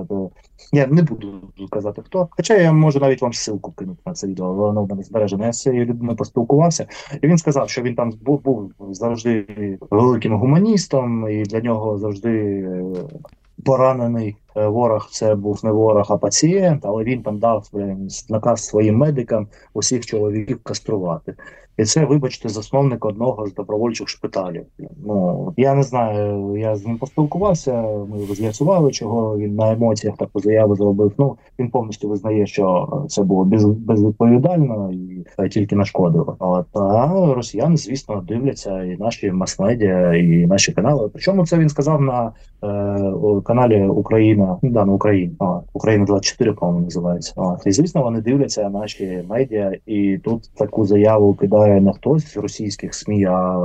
я 0.71 0.87
не 0.87 1.01
буду 1.01 1.41
казати 1.69 2.01
хто. 2.05 2.27
Хоча 2.31 2.57
я 2.57 2.73
можу 2.73 2.99
навіть 2.99 3.21
вам 3.21 3.33
ссылку 3.43 3.71
кинути 3.71 4.01
на 4.05 4.13
це 4.13 4.27
відео, 4.27 4.53
воно 4.53 4.83
в 4.83 4.89
мене 4.89 5.03
збережене. 5.03 5.45
Я 5.45 5.53
з 5.53 5.61
цією 5.61 5.85
людиною 5.85 6.17
поспілкувався, 6.17 6.87
і 7.21 7.27
він 7.27 7.37
сказав, 7.37 7.69
що 7.69 7.81
він 7.81 7.95
там 7.95 8.13
був, 8.21 8.41
був 8.41 8.71
завжди 8.79 9.45
великим 9.91 10.35
гуманістом, 10.35 11.29
і 11.29 11.43
для 11.43 11.59
нього 11.59 11.97
завжди 11.97 12.29
е, 12.29 12.83
поранений 13.65 14.35
е, 14.55 14.67
ворог 14.67 15.07
це 15.11 15.35
був 15.35 15.59
не 15.63 15.71
ворог, 15.71 16.05
а 16.09 16.17
пацієнт, 16.17 16.85
але 16.85 17.03
він 17.03 17.23
там 17.23 17.39
дав 17.39 17.69
наказ 18.29 18.65
своїм 18.65 18.97
медикам 18.97 19.47
усіх 19.73 20.05
чоловіків 20.05 20.59
каструвати. 20.63 21.35
І 21.77 21.83
це, 21.83 22.05
вибачте, 22.05 22.49
засновник 22.49 23.05
одного 23.05 23.47
з 23.47 23.53
добровольчих 23.53 24.09
шпиталів. 24.09 24.65
Ну 25.05 25.53
я 25.57 25.73
не 25.73 25.83
знаю, 25.83 26.57
я 26.57 26.75
з 26.75 26.85
ним 26.85 26.97
поспілкувався. 26.97 27.81
Ми 28.09 28.35
з'ясували, 28.35 28.91
чого 28.91 29.37
він 29.37 29.55
на 29.55 29.71
емоціях 29.71 30.17
таку 30.17 30.39
заяву 30.39 30.75
зробив. 30.75 31.11
Ну 31.17 31.35
він 31.59 31.69
повністю 31.69 32.09
визнає, 32.09 32.45
що 32.45 32.87
це 33.09 33.23
було 33.23 33.45
без, 33.45 33.65
безвідповідально 33.65 34.91
і 34.91 35.25
е, 35.39 35.49
тільки 35.49 35.75
нашкодило. 35.75 36.35
От 36.39 36.65
а 36.73 37.33
росіяни, 37.33 37.77
звісно, 37.77 38.23
дивляться 38.27 38.83
і 38.83 38.97
наші 38.97 39.31
мас-медіа, 39.31 40.13
і 40.15 40.47
наші 40.47 40.71
канали. 40.71 41.09
Причому 41.13 41.45
це 41.45 41.57
він 41.57 41.69
сказав 41.69 42.01
на 42.01 42.31
е, 42.63 43.41
каналі 43.45 43.85
Україна, 43.85 44.57
да, 44.61 44.85
на 44.85 44.93
Україні 44.93 45.33
а, 45.39 45.59
Україна 45.73 46.05
24 46.05 46.53
по-моєму 46.53 46.83
називається. 46.85 47.33
От. 47.35 47.67
І 47.67 47.71
звісно, 47.71 48.03
вони 48.03 48.21
дивляться 48.21 48.69
наші 48.69 49.23
медіа, 49.29 49.71
і 49.85 50.17
тут 50.17 50.55
таку 50.55 50.85
заяву 50.85 51.33
кидають 51.33 51.62
не 51.67 51.93
хтось 51.93 52.33
з 52.33 52.37
російських 52.37 52.93
СМІ, 52.93 53.25
а 53.25 53.57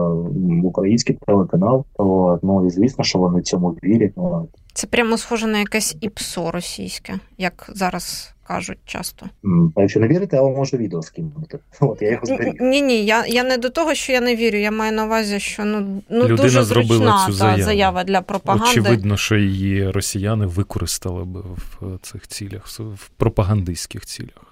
український 0.63 1.19
телеканал. 1.27 1.85
То 1.97 2.39
ну 2.43 2.67
і 2.67 2.71
звісно, 2.71 3.05
що 3.05 3.19
вони 3.19 3.43
цьому 3.43 3.71
вірять. 3.71 4.13
Ну, 4.17 4.49
Це 4.73 4.87
прямо 4.87 5.17
схоже 5.17 5.47
на 5.47 5.59
якесь 5.59 5.97
іпсо 6.01 6.51
російське, 6.51 7.15
як 7.39 7.71
зараз. 7.75 8.35
Кажуть 8.49 8.79
часто. 8.85 9.27
А 9.75 9.81
якщо 9.81 10.01
не 10.01 10.09
вірите, 10.09 10.37
я 10.37 10.43
можу 10.43 10.77
відео 10.77 11.03
скинути. 11.03 11.59
От 11.81 12.03
я 12.03 12.11
його 12.11 12.27
зберіг. 12.27 12.55
Ні, 12.61 12.83
ні, 12.83 13.05
я 13.05 13.27
я 13.27 13.45
не 13.45 13.59
до 13.59 13.71
того, 13.71 13.95
що 13.95 14.13
я 14.13 14.21
не 14.21 14.37
вірю. 14.37 14.59
Я 14.59 14.71
маю 14.71 14.93
на 14.93 15.05
увазі, 15.05 15.41
що 15.41 15.65
ну 15.65 16.03
ну 16.11 16.23
Людина 16.25 16.43
дуже 16.43 16.65
зручна 16.65 17.27
цю 17.27 17.33
заяву. 17.33 17.59
та 17.59 17.65
заява 17.65 18.05
для 18.05 18.21
пропаганди. 18.21 18.81
Очевидно, 18.81 19.17
що 19.17 19.37
її 19.37 19.91
росіяни 19.91 20.47
використали 20.47 21.25
б 21.25 21.45
в 21.57 21.99
цих 22.03 22.29
цілях, 22.29 22.67
в 22.79 23.09
пропагандистських 23.17 24.07
цілях. 24.07 24.48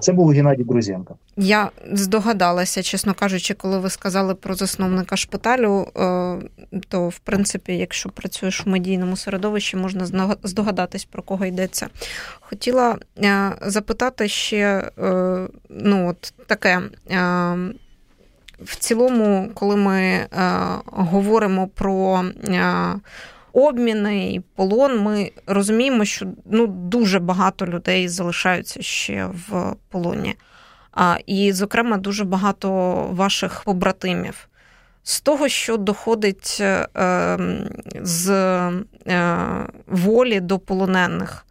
Це 0.00 0.12
був 0.12 0.28
Геннадій 0.28 0.64
Грузенко. 0.68 1.16
Я 1.36 1.70
здогадалася, 1.92 2.82
чесно 2.82 3.14
кажучи, 3.14 3.54
коли 3.54 3.78
ви 3.78 3.90
сказали 3.90 4.34
про 4.34 4.54
засновника 4.54 5.16
шпиталю, 5.16 5.86
е, 5.96 6.78
то 6.88 7.08
в 7.08 7.18
принципі, 7.18 7.76
якщо 7.76 8.08
працюєш 8.08 8.66
у 8.66 8.70
медійному 8.70 9.16
середовищі, 9.16 9.76
можна 9.76 10.36
здогадатись, 10.42 11.04
про 11.04 11.22
кого 11.22 11.44
йдеться. 11.46 11.88
Хотіла 12.40 12.96
е, 13.18 13.52
запитати 13.62 14.28
ще 14.28 14.90
е, 14.98 15.48
ну, 15.70 16.08
от 16.08 16.34
таке. 16.46 16.80
В 18.60 18.76
цілому, 18.76 19.50
коли 19.54 19.76
ми 19.76 20.26
говоримо 20.86 21.68
про 21.68 22.24
обміни 23.56 24.32
і 24.32 24.40
полон, 24.40 25.00
ми 25.00 25.32
розуміємо, 25.46 26.04
що 26.04 26.26
ну, 26.50 26.66
дуже 26.66 27.18
багато 27.18 27.66
людей 27.66 28.08
залишаються 28.08 28.82
ще 28.82 29.26
в 29.26 29.74
полоні. 29.88 30.34
А, 30.92 31.16
І, 31.26 31.52
зокрема, 31.52 31.96
дуже 31.96 32.24
багато 32.24 32.70
ваших 33.12 33.62
побратимів. 33.64 34.48
З 35.02 35.20
того, 35.20 35.48
що 35.48 35.76
доходить 35.76 36.58
е, 36.60 36.88
з 38.02 38.30
е, 39.06 39.66
волі 39.86 40.40
до 40.40 40.58
полонених, 40.58 41.46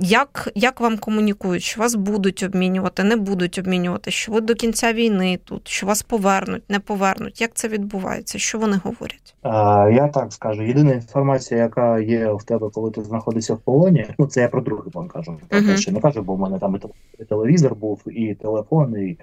як 0.00 0.48
як 0.54 0.80
вам 0.80 0.98
комунікують, 0.98 1.62
що 1.62 1.80
вас 1.80 1.94
будуть 1.94 2.42
обмінювати, 2.42 3.04
не 3.04 3.16
будуть 3.16 3.58
обмінювати, 3.58 4.10
що 4.10 4.32
ви 4.32 4.40
до 4.40 4.54
кінця 4.54 4.92
війни 4.92 5.38
тут, 5.44 5.68
що 5.68 5.86
вас 5.86 6.02
повернуть, 6.02 6.70
не 6.70 6.80
повернуть? 6.80 7.40
Як 7.40 7.50
це 7.54 7.68
відбувається? 7.68 8.38
Що 8.38 8.58
вони 8.58 8.80
говорять? 8.84 9.34
А, 9.42 9.90
Я 9.92 10.08
так 10.08 10.32
скажу. 10.32 10.62
Єдина 10.62 10.92
інформація, 10.92 11.60
яка 11.60 12.00
є 12.00 12.32
в 12.32 12.42
тебе, 12.42 12.70
коли 12.70 12.90
ти 12.90 13.02
знаходишся 13.04 13.54
в 13.54 13.58
полоні, 13.58 14.06
ну 14.18 14.26
це 14.26 14.40
я 14.40 14.48
про 14.48 14.60
другий 14.60 14.92
план 14.92 15.08
кажу. 15.08 15.38
Uh-huh. 15.50 15.84
те, 15.86 15.92
не 15.92 16.00
кажу, 16.00 16.22
бо 16.22 16.34
в 16.34 16.38
мене 16.38 16.58
там 16.58 16.80
і 17.20 17.24
телевізор 17.24 17.74
був, 17.74 18.02
і 18.06 18.34
телефон, 18.34 18.96
і 18.96 19.18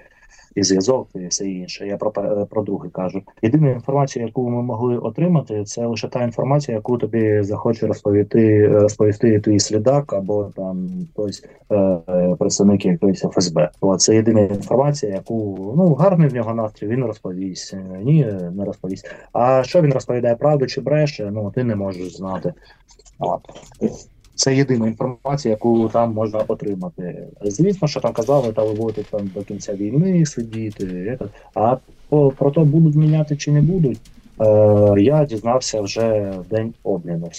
і 0.56 0.64
зв'язок, 0.64 1.08
і 1.16 1.28
все 1.28 1.48
інше. 1.48 1.88
Я 1.88 1.98
про 1.98 2.12
про 2.50 2.64
друге 2.64 2.90
кажу. 2.90 3.22
Єдина 3.42 3.70
інформація, 3.70 4.26
яку 4.26 4.50
ми 4.50 4.64
могли 4.64 4.98
отримати, 4.98 5.64
це 5.64 5.86
лише 5.86 6.08
та 6.08 6.24
інформація, 6.24 6.78
яку 6.78 6.98
тобі 6.98 7.44
захоче 7.44 7.88
розповісти 7.88 8.68
розповісти 8.68 9.40
твій 9.40 9.60
слідак 9.60 10.14
або 10.14 10.44
там 10.56 10.90
хтось 11.14 11.46
е, 11.72 12.36
представник 12.40 12.86
якоїсь 12.86 13.22
ФСБ. 13.22 13.70
О, 13.82 13.98
це 13.98 14.16
єдина 14.16 14.42
інформація, 14.42 15.14
яку 15.14 15.74
ну 15.78 15.94
гарний 15.94 16.30
в 16.30 16.34
нього 16.34 16.54
настрій, 16.54 16.88
він 16.88 17.06
розповість. 17.06 17.76
Ні, 18.04 18.28
не 18.52 18.66
розповість. 18.66 19.12
А 19.34 19.64
що 19.64 19.82
він 19.82 19.94
розповідає 19.94 20.36
правду 20.36 20.68
чи 20.68 20.82
бреше? 20.82 21.32
Ну 21.34 21.52
ти 21.56 21.64
не 21.64 21.76
можеш 21.76 22.18
знати. 22.18 22.54
Це 24.42 24.56
єдина 24.56 24.88
інформація, 24.88 25.52
яку 25.52 25.90
там 25.94 26.14
можна 26.14 26.40
отримати. 26.48 27.28
Звісно, 27.44 27.88
що 27.88 28.00
там 28.00 28.14
казали, 28.14 28.54
та 28.54 28.64
ви 28.64 28.74
будете 28.74 29.04
там 29.04 29.30
до 29.36 29.42
кінця 29.42 29.74
війни 29.74 30.26
сидіти. 30.26 31.20
А 31.56 31.78
про 32.10 32.52
то 32.52 32.62
будуть 32.62 32.96
міняти 32.96 33.38
чи 33.38 33.52
не 33.52 33.62
будуть. 33.62 34.00
Е, 34.42 34.96
Я 34.98 35.26
дізнався 35.26 35.82
вже 35.82 36.34
в 36.40 36.50
день 36.50 36.74
обміну. 36.84 37.30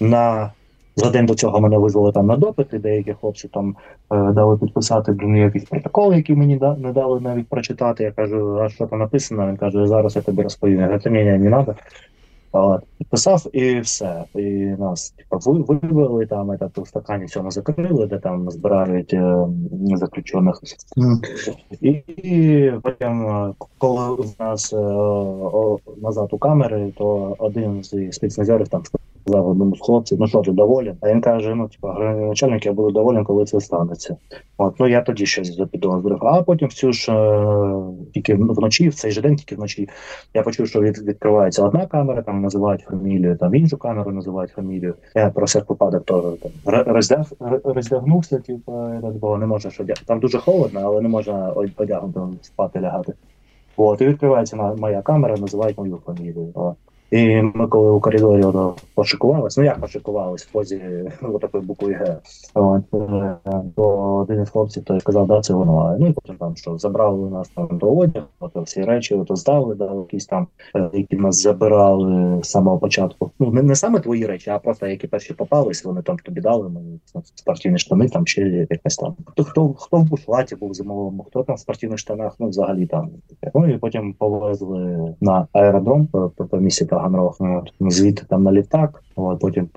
На 0.00 0.52
за 0.96 1.10
день 1.10 1.26
до 1.26 1.34
цього 1.34 1.60
мене 1.60 1.78
визвали 1.78 2.12
там 2.12 2.26
на 2.26 2.36
допити. 2.36 2.78
Деякі 2.78 3.14
хлопці 3.20 3.48
там 3.48 3.76
е, 4.12 4.32
дали 4.32 4.58
підписати 4.58 5.12
до 5.12 5.26
якісь 5.26 5.64
протоколи, 5.64 6.16
які 6.16 6.34
мені 6.34 6.56
да, 6.56 6.76
не 6.76 6.92
дали 6.92 7.20
навіть 7.20 7.48
прочитати. 7.48 8.04
Я 8.04 8.10
кажу, 8.10 8.60
а 8.60 8.68
що 8.68 8.86
там 8.86 8.98
написано? 8.98 9.48
Він 9.48 9.56
каже, 9.56 9.86
зараз 9.86 10.16
я 10.16 10.22
тобі 10.22 10.42
розповім. 10.42 10.80
Я 10.80 10.88
кажу, 10.88 11.10
ні, 11.10 11.24
ні, 11.24 11.38
не 11.38 11.48
треба. 11.50 11.74
Писав 13.10 13.46
і 13.52 13.80
все. 13.80 14.24
І 14.34 14.48
нас 14.78 15.10
типу, 15.10 15.52
вивели 15.52 16.26
там 16.26 16.50
этот, 16.50 16.82
в 16.82 16.88
стакані 16.88 17.26
цьому 17.26 17.50
закрили, 17.50 18.06
де 18.06 18.18
там 18.18 18.50
збирають 18.50 19.14
е, 19.14 19.46
заключених. 19.94 20.60
І 21.80 22.70
потім, 22.82 23.26
е, 23.26 23.54
коли 23.78 24.08
у 24.08 24.24
нас 24.38 24.72
е, 24.72 24.76
о, 24.76 25.78
назад 26.02 26.28
у 26.32 26.38
камери, 26.38 26.92
то 26.98 27.36
один 27.38 27.84
з 27.84 28.12
спецназерів 28.12 28.68
там 28.68 28.82
сказав 29.22 29.48
одному 29.48 29.76
з 29.76 29.80
хлопців, 29.80 30.18
ну 30.20 30.26
що 30.26 30.40
ти 30.40 30.52
доволен? 30.52 30.96
А 31.00 31.08
він 31.08 31.20
каже: 31.20 31.54
ну 31.54 31.68
типу, 31.68 31.88
начальник, 32.28 32.66
я 32.66 32.72
буду 32.72 32.90
доволен, 32.90 33.24
коли 33.24 33.44
це 33.44 33.60
станеться. 33.60 34.16
От 34.58 34.80
ну 34.80 34.88
я 34.88 35.00
тоді 35.00 35.26
щось 35.26 35.56
запідозрив. 35.56 36.18
А 36.26 36.42
потім 36.42 36.68
в 36.68 36.72
цю 36.72 36.92
ж 36.92 37.12
тільки 38.14 38.34
вночі, 38.34 38.88
в 38.88 38.94
цей 38.94 39.10
же 39.10 39.20
день, 39.20 39.36
тільки 39.36 39.56
вночі, 39.56 39.88
я 40.34 40.42
почув, 40.42 40.68
що 40.68 40.80
від, 40.80 40.98
відкривається 40.98 41.64
одна 41.64 41.86
камера, 41.86 42.22
там 42.22 42.42
називають 42.42 42.82
фамілію, 42.82 43.36
там 43.36 43.54
іншу 43.54 43.76
камеру 43.76 44.10
називають 44.10 44.50
фамілію. 44.50 44.94
Я 45.14 45.30
про 45.30 45.44
всяк 45.44 45.70
випадок 45.70 46.04
теж 46.04 46.16
там 46.42 46.84
роздяг, 46.86 47.26
роздягнувся, 47.64 48.38
типу, 48.38 48.72
бо 49.20 49.38
не 49.38 49.46
можна 49.46 49.70
що 49.70 49.84
там 50.06 50.20
дуже 50.20 50.38
холодно, 50.38 50.80
але 50.84 51.00
не 51.00 51.08
можна 51.08 51.52
одягнути 51.76 52.20
спати 52.42 52.80
лягати. 52.80 53.12
От, 53.76 54.00
і 54.00 54.06
відкривається 54.06 54.56
моя 54.56 55.02
камера, 55.02 55.36
називають 55.36 55.78
мою 55.78 55.98
фамілію. 56.06 56.74
І 57.12 57.42
ми 57.42 57.66
коли 57.66 57.90
у 57.90 58.00
коридорі 58.00 58.44
пошикувалися, 58.94 59.60
ну 59.60 59.66
як 59.66 59.80
пошикувалися 59.80 60.46
в 60.48 60.52
позі 60.52 60.80
такої 61.40 61.64
букви 61.64 61.92
Г, 61.92 62.16
от, 62.54 62.82
е, 62.94 63.36
то 63.76 63.84
один 64.14 64.42
із 64.42 64.50
хлопців 64.50 64.84
той 64.84 65.00
сказав, 65.00 65.26
да, 65.26 65.40
це 65.40 65.54
воно. 65.54 65.96
Ну 66.00 66.06
і 66.06 66.12
потім 66.12 66.36
там 66.36 66.56
що 66.56 66.78
забрали 66.78 67.30
нас 67.30 67.48
там 67.48 67.68
до 67.72 67.92
одягу, 67.92 68.26
от 68.40 68.56
всі 68.56 68.82
речі 68.82 69.14
от 69.14 69.38
здали, 69.38 69.74
да, 69.74 69.94
якісь 69.94 70.26
там, 70.26 70.46
е, 70.76 70.90
які 70.92 71.16
нас 71.16 71.42
забирали 71.42 72.42
з 72.42 72.48
самого 72.48 72.78
початку. 72.78 73.30
Ну 73.38 73.50
не, 73.50 73.62
не 73.62 73.74
саме 73.74 74.00
твої 74.00 74.26
речі, 74.26 74.50
а 74.50 74.58
просто 74.58 74.86
які 74.86 75.06
перші 75.06 75.34
попались, 75.34 75.84
вони 75.84 76.02
там 76.02 76.16
тобі 76.16 76.40
дали 76.40 76.68
мені 76.68 77.00
спортивні 77.34 77.78
штани, 77.78 78.08
там 78.08 78.26
чи 78.26 78.66
якась 78.70 78.96
там. 78.96 79.16
Хто 79.24 79.44
хто 79.44 79.74
хто 79.74 79.96
в 79.96 80.04
бушлаті 80.04 80.56
був 80.56 80.74
зимовому, 80.74 81.24
хто 81.28 81.42
там 81.42 81.56
в 81.56 81.58
спортивних 81.58 81.98
штанах, 81.98 82.36
ну 82.38 82.48
взагалі 82.48 82.86
там. 82.86 83.10
Ну 83.54 83.74
і 83.74 83.78
потім 83.78 84.12
повезли 84.12 85.14
на 85.20 85.46
аеродром 85.52 86.08
по 86.50 86.56
місці 86.56 86.86
Таганрог, 87.02 87.36
ну, 87.80 87.90
звідти 87.90 88.22
там 88.28 88.42
на 88.42 88.52
літак. 88.52 89.02
От, 89.16 89.40
Потім 89.40 89.68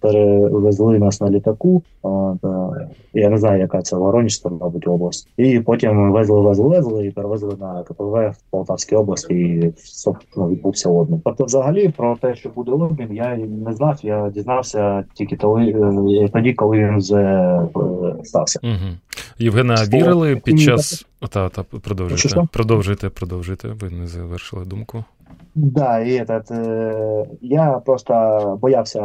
перевезли 0.00 0.98
нас 0.98 1.20
на 1.20 1.30
літаку. 1.30 1.82
От, 2.02 2.44
е, 2.44 2.88
Я 3.14 3.28
не 3.28 3.38
знаю, 3.38 3.60
яка 3.60 3.82
це 3.82 3.96
Воронежська, 3.96 4.48
мабуть, 4.48 4.88
область. 4.88 5.28
І 5.36 5.60
потім 5.60 6.12
везли, 6.12 6.40
везли, 6.40 6.68
везли 6.68 7.06
і 7.06 7.10
перевезли 7.10 7.56
на 7.60 7.82
КПВ 7.82 8.14
в 8.14 8.36
Полтавській 8.50 8.96
області, 8.96 9.34
і 9.34 9.72
ну, 10.36 10.48
відбувся 10.48 10.88
обмін. 10.88 11.20
Тобто, 11.24 11.44
взагалі, 11.44 11.88
про 11.88 12.16
те, 12.20 12.34
що 12.34 12.48
буде 12.48 12.70
обмін, 12.70 13.08
я 13.12 13.36
не 13.36 13.72
знав. 13.72 13.98
Я 14.02 14.30
дізнався 14.34 15.04
тільки 15.14 15.34
е, 15.34 16.28
тоді, 16.32 16.52
коли 16.52 16.78
він 16.78 16.96
вже 16.96 17.16
е, 17.16 18.24
стався. 18.24 18.60
Угу. 18.62 18.96
Євгена, 19.38 19.74
вірили 19.74 20.36
під 20.36 20.60
час 20.60 21.06
та, 21.30 21.48
та 21.48 21.62
продовжуйте, 21.62 22.48
продовжуйте, 22.52 23.08
продовжуйте. 23.08 23.68
Ви 23.68 23.90
не 23.90 24.06
завершили 24.06 24.64
думку. 24.64 25.04
Да, 25.54 25.98
і 25.98 26.22
этот, 26.22 26.52
е, 26.52 27.26
я 27.40 27.82
просто 27.84 28.12
боявся 28.60 29.00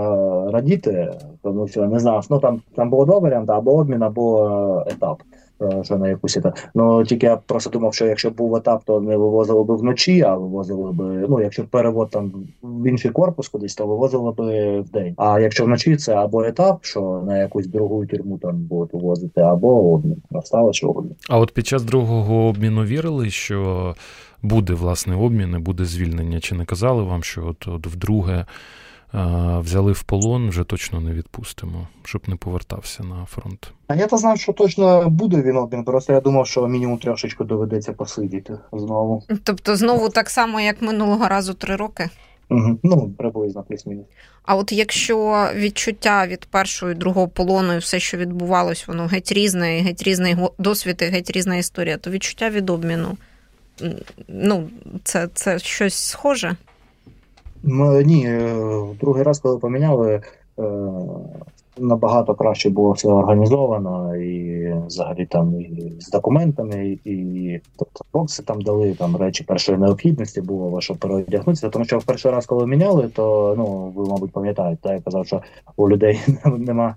радіти, 0.52 1.12
тому 1.44 1.68
що 1.68 1.86
не 1.86 2.00
знав. 2.00 2.28
Ну 2.30 2.40
там 2.40 2.62
там 2.76 2.90
було 2.90 3.06
два 3.06 3.20
варіанти, 3.20 3.52
або 3.52 3.72
обмін, 3.72 4.04
або 4.04 4.84
етап. 4.88 5.22
Е, 5.62 5.84
що 5.84 5.98
на 5.98 6.08
якусь 6.08 6.38
етап. 6.38 6.58
Ну 6.76 7.04
тільки 7.04 7.26
я 7.26 7.38
просто 7.38 7.70
думав, 7.70 7.94
що 7.94 8.06
якщо 8.06 8.32
був 8.32 8.56
етап, 8.56 8.82
то 8.86 9.02
не 9.02 9.18
вивозили 9.18 9.64
б 9.64 9.72
вночі, 9.72 10.22
а 10.22 10.36
вивозили 10.36 10.92
б. 10.92 11.28
Ну, 11.30 11.42
якщо 11.42 11.64
перевод 11.64 12.10
там 12.10 12.32
в 12.64 12.88
інший 12.88 13.12
корпус 13.12 13.48
кудись, 13.48 13.76
то 13.76 13.88
вивозили 13.88 14.32
б 14.32 14.42
в 14.82 14.92
день. 14.92 15.14
А 15.18 15.40
якщо 15.40 15.66
вночі 15.66 15.96
це 15.96 16.16
або 16.16 16.44
етап, 16.44 16.80
що 16.82 17.24
на 17.28 17.38
якусь 17.38 17.68
другу 17.68 18.06
тюрму 18.06 18.38
там 18.38 18.56
будуть 18.56 18.94
вивозити, 18.94 19.42
або 19.42 19.94
обмін. 19.94 20.18
Стало 20.44 20.74
що 20.74 20.88
обмін. 20.88 21.16
А 21.30 21.40
от 21.40 21.52
під 21.52 21.68
час 21.68 21.84
другого 21.84 22.48
обміну 22.48 22.84
вірили, 22.84 23.30
що 23.30 23.96
буде 24.42 24.74
власне 24.74 25.16
обмін 25.16 25.56
і 25.56 25.60
буде 25.60 25.86
звільнення. 25.86 26.40
Чи 26.40 26.56
не 26.56 26.66
казали 26.66 27.04
вам, 27.04 27.24
що 27.24 27.48
от, 27.48 27.68
от 27.68 27.88
вдруге 27.88 28.46
взяли 29.60 29.92
в 29.92 30.04
полон, 30.04 30.50
вже 30.50 30.64
точно 30.64 31.02
не 31.02 31.12
відпустимо, 31.12 31.88
щоб 32.04 32.22
не 32.28 32.36
повертався 32.36 33.04
на 33.04 33.26
фронт? 33.26 33.74
А 33.88 33.96
я 33.96 34.08
то 34.08 34.18
знав, 34.18 34.40
що 34.40 34.54
точно 34.54 35.10
буде 35.10 35.42
він 35.42 35.58
обмін, 35.58 35.84
просто 35.84 36.14
я 36.14 36.22
думав, 36.22 36.48
що 36.48 36.68
мінімум 36.68 36.98
трошечку 36.98 37.44
доведеться 37.44 37.94
посидіти 37.94 38.58
знову. 38.74 39.24
Тобто, 39.44 39.76
знову 39.76 40.10
так 40.10 40.30
само, 40.30 40.62
як 40.62 40.82
минулого 40.82 41.28
разу 41.28 41.54
три 41.54 41.76
роки. 41.76 42.10
Угу. 42.50 42.80
Ну, 42.84 43.14
приблизно 43.18 43.64
плюс-мінус. 43.64 44.06
А 44.44 44.56
от 44.56 44.72
якщо 44.72 45.48
відчуття 45.56 46.28
від 46.28 46.46
першого 46.46 46.92
і 46.92 46.96
другого 46.96 47.28
полону 47.28 47.74
і 47.74 47.78
все, 47.78 48.00
що 48.00 48.18
відбувалось, 48.18 48.88
воно 48.88 49.06
геть 49.06 49.32
різне, 49.32 49.80
геть 49.80 50.04
різний 50.04 50.36
досвід, 50.60 51.02
і 51.02 51.06
геть 51.06 51.32
різна 51.32 51.56
історія, 51.56 51.98
то 51.98 52.12
відчуття 52.12 52.50
від 52.50 52.70
обміну 52.70 53.18
ну, 54.28 54.70
це 55.04 55.28
це 55.34 55.60
щось 55.60 55.96
схоже? 55.96 56.56
Ні, 58.06 58.26
е, 58.28 58.56
другий 59.00 59.24
раз, 59.24 59.40
коли 59.40 59.58
поміняли, 59.58 60.22
е, 60.60 60.64
набагато 61.78 62.36
краще 62.36 62.70
було 62.70 62.92
все 62.92 63.08
організовано, 63.08 64.16
і 64.16 64.74
взагалі 64.88 65.26
там 65.26 65.62
і 65.62 65.94
з 66.00 66.10
документами, 66.10 66.98
і 67.06 67.60
тобто 67.78 68.06
бокси 68.14 68.44
там 68.44 68.62
дали 68.62 68.94
там 68.94 69.16
речі 69.16 69.44
першої 69.44 69.78
необхідності 69.78 70.42
було, 70.42 70.82
щоб 70.82 70.98
переодягнутися. 70.98 71.70
Тому 71.70 71.86
що 71.86 72.00
в 72.00 72.04
перший 72.04 72.32
раз, 72.32 72.46
коли 72.46 72.68
міняли, 72.68 73.08
то 73.08 73.56
ну 73.58 73.94
ви, 73.96 74.10
мабуть, 74.10 74.32
пам'ятаєте, 74.32 74.90
я 74.90 75.02
казав, 75.02 75.28
що 75.28 75.42
у 75.76 75.90
людей 75.90 76.20
нема 76.58 76.96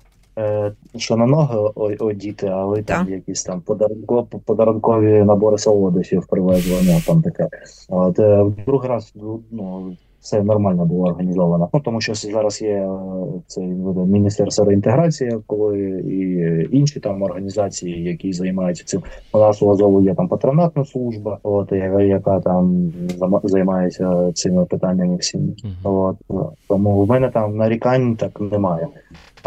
що 0.97 1.16
на 1.16 1.26
ноги 1.26 1.57
одіти, 1.99 2.47
а 2.47 2.64
ви 2.64 2.82
там 2.82 3.09
якісь 3.09 3.43
там 3.43 3.62
подарункові 4.45 5.24
набори 5.24 5.59
солодощів 5.59 6.26
привезли, 6.26 6.76
ну 6.84 7.01
там 7.07 7.22
таке. 7.22 7.49
От, 7.89 8.18
е, 8.18 8.43
в 8.43 8.55
другий 8.66 8.89
раз 8.89 9.12
ну, 9.51 9.93
все 10.20 10.43
нормально 10.43 10.84
було 10.84 11.05
організовано. 11.05 11.68
Ну 11.74 11.80
тому 11.80 12.01
що 12.01 12.14
зараз 12.14 12.62
є 12.62 12.68
е, 12.68 12.89
цей 13.47 13.66
міністерство 14.07 14.64
реінтеграції, 14.64 15.39
коли 15.47 15.78
і 15.89 16.76
інші 16.76 17.01
там 17.01 17.22
організації, 17.22 18.03
які 18.03 18.32
займаються 18.32 18.84
цим. 18.84 19.03
У 19.32 19.39
нас 19.39 19.62
у 19.62 19.70
Азову 19.70 20.03
є 20.03 20.14
там 20.14 20.28
патронатна 20.28 20.84
служба, 20.84 21.39
от 21.43 21.72
яка 22.01 22.41
там 22.41 22.93
займається 23.45 24.32
цими 24.32 24.64
питаннями 24.64 25.16
всіми. 25.16 25.53
От 25.84 26.16
тому 26.68 27.05
в 27.05 27.09
мене 27.09 27.30
там 27.30 27.57
нарікань 27.57 28.16
так 28.16 28.41
немає. 28.41 28.86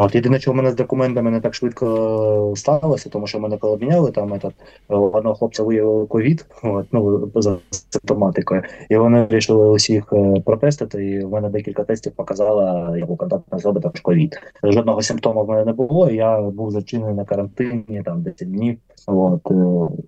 От 0.04 0.16
єдине, 0.16 0.39
що 0.39 0.52
в 0.52 0.56
мене 0.56 0.72
з 0.72 0.76
документами 0.76 1.32
не 1.32 1.41
так 1.41 1.54
швидко 1.54 2.54
сталося, 2.56 3.10
тому 3.10 3.28
що 3.28 3.39
мене 3.39 3.58
пообміняли 3.58 4.12
там 4.12 4.34
этот, 4.34 4.52
одного 4.88 5.36
хлопця 5.36 5.64
виявили 5.64 6.06
ковід, 6.06 6.45
от, 6.64 6.86
ну 6.91 7.30
за 7.36 7.58
симптоматикою, 7.70 8.64
і 8.89 8.97
вони 8.97 9.24
вирішили 9.24 9.70
усіх 9.70 10.14
протестити. 10.45 11.06
І 11.06 11.26
в 11.26 11.30
мене 11.30 11.49
декілька 11.49 11.84
тестів 11.84 12.12
показало, 12.12 12.95
як 12.97 13.10
у 13.10 13.16
контактна 13.16 13.58
особа 13.58 13.82
також 13.82 13.99
ковід. 13.99 14.39
Жодного 14.64 15.02
симптому 15.02 15.43
в 15.43 15.49
мене 15.49 15.66
не 15.66 15.74
було. 15.74 16.10
Я 16.10 16.41
був 16.41 16.72
зачинений 16.72 17.16
на 17.16 17.26
карантині 17.26 18.02
там 18.06 18.22
10 18.22 18.52
днів. 18.52 18.78
От 19.08 19.52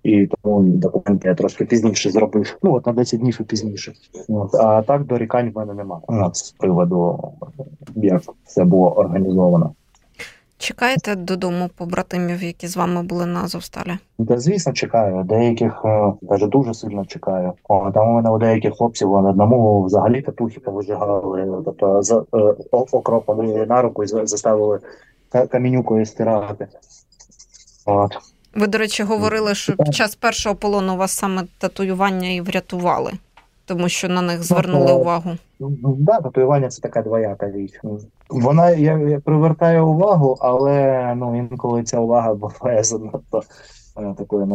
і 0.02 0.26
тому 0.26 0.62
документи 0.62 1.28
я 1.28 1.34
трошки 1.34 1.64
пізніше 1.64 2.10
зробив. 2.10 2.58
Ну 2.62 2.74
от 2.74 2.86
на 2.86 2.92
10 2.92 3.20
днів 3.20 3.38
і 3.40 3.44
пізніше. 3.44 3.92
От, 4.28 4.54
а 4.54 4.82
так 4.82 5.04
дорікань 5.04 5.50
в 5.50 5.56
мене 5.56 5.74
немає 5.74 6.02
з 6.32 6.52
приводу, 6.52 7.32
як 7.94 8.22
все 8.44 8.64
було 8.64 8.92
організовано. 8.92 9.74
Чекаєте 10.58 11.14
додому 11.14 11.70
побратимів, 11.76 12.42
які 12.42 12.66
з 12.66 12.76
вами 12.76 13.02
були 13.02 13.26
на 13.26 13.40
Азовсталі? 13.40 13.98
Та 14.28 14.38
звісно, 14.38 14.72
чекаю. 14.72 15.24
Деяких 15.24 15.82
е, 15.84 16.12
дуже 16.46 16.74
сильно 16.74 17.04
чекаю. 17.06 17.52
О, 17.68 17.90
там 17.90 18.08
у 18.08 18.12
мене 18.12 18.30
у 18.30 18.38
деяких 18.38 18.76
хлопців 18.76 19.12
одному 19.12 19.82
взагалі 19.82 20.22
татухи 20.22 20.60
повижигали, 20.60 21.62
тобто 21.64 22.02
з 22.02 22.12
е, 22.12 22.54
окропом 22.70 23.46
на 23.46 23.82
руку 23.82 24.04
і 24.04 24.06
заставили 24.06 24.78
камінюкою 25.50 26.06
стирати. 26.06 26.68
От. 27.86 28.12
Ви, 28.54 28.66
до 28.66 28.78
речі, 28.78 29.02
говорили, 29.02 29.54
що 29.54 29.76
під 29.76 29.94
час 29.94 30.14
першого 30.14 30.54
полону 30.54 30.96
вас 30.96 31.12
саме 31.12 31.44
татуювання 31.58 32.28
і 32.28 32.40
врятували, 32.40 33.12
тому 33.64 33.88
що 33.88 34.08
на 34.08 34.22
них 34.22 34.42
звернули 34.42 34.92
увагу. 34.92 35.30
Ну, 35.60 35.96
да, 35.98 36.20
татуювання 36.20 36.68
це 36.68 36.80
така 36.80 37.02
двояка 37.02 37.50
річ. 37.50 37.80
Вона 38.30 38.70
я, 38.70 38.98
я 38.98 39.20
привертає 39.20 39.80
увагу, 39.80 40.36
але 40.40 41.14
ну 41.16 41.38
інколи 41.38 41.82
ця 41.82 41.98
увага 41.98 42.34
буває 42.34 42.84
занадто 42.84 43.42
е, 43.96 44.14
такою 44.18 44.46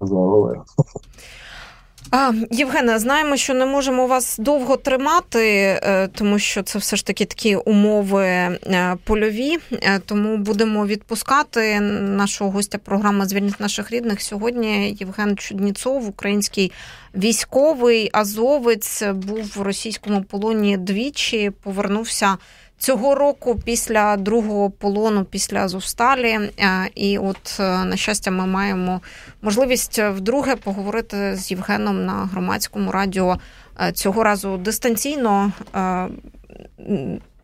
назовою. 0.00 0.62
А, 2.10 2.32
Євгене, 2.50 2.98
знаємо, 2.98 3.36
що 3.36 3.54
не 3.54 3.66
можемо 3.66 4.06
вас 4.06 4.38
довго 4.38 4.76
тримати, 4.76 5.48
е, 5.82 6.08
тому 6.08 6.38
що 6.38 6.62
це 6.62 6.78
все 6.78 6.96
ж 6.96 7.06
таки 7.06 7.24
такі 7.24 7.56
умови 7.56 8.24
е, 8.26 8.96
польові. 9.04 9.58
Е, 9.72 9.98
тому 9.98 10.36
будемо 10.36 10.86
відпускати 10.86 11.80
нашого 11.80 12.50
гостя 12.50 12.78
програми 12.78 13.26
Звільніть 13.26 13.60
наших 13.60 13.90
рідних. 13.90 14.22
Сьогодні 14.22 14.96
Євген 15.00 15.36
Чудніцов, 15.36 16.08
український 16.08 16.72
військовий 17.14 18.10
азовець, 18.12 19.02
був 19.02 19.52
в 19.56 19.62
російському 19.62 20.22
полоні 20.22 20.76
двічі. 20.76 21.50
Повернувся 21.62 22.36
цього 22.82 23.14
року 23.14 23.60
після 23.64 24.16
другого 24.16 24.70
полону, 24.70 25.24
після 25.24 25.58
Азовсталі. 25.58 26.28
Е, 26.28 26.50
і 26.94 27.18
от, 27.18 27.56
е, 27.60 27.84
на 27.84 27.96
щастя, 27.96 28.30
ми 28.30 28.46
маємо 28.46 29.00
можливість 29.42 29.98
вдруге 29.98 30.56
поговорити 30.56 31.36
з 31.36 31.50
Євгеном 31.50 32.06
на 32.06 32.12
громадському 32.12 32.92
радіо 32.92 33.38
е, 33.80 33.92
цього 33.92 34.24
разу 34.24 34.56
дистанційно. 34.56 35.52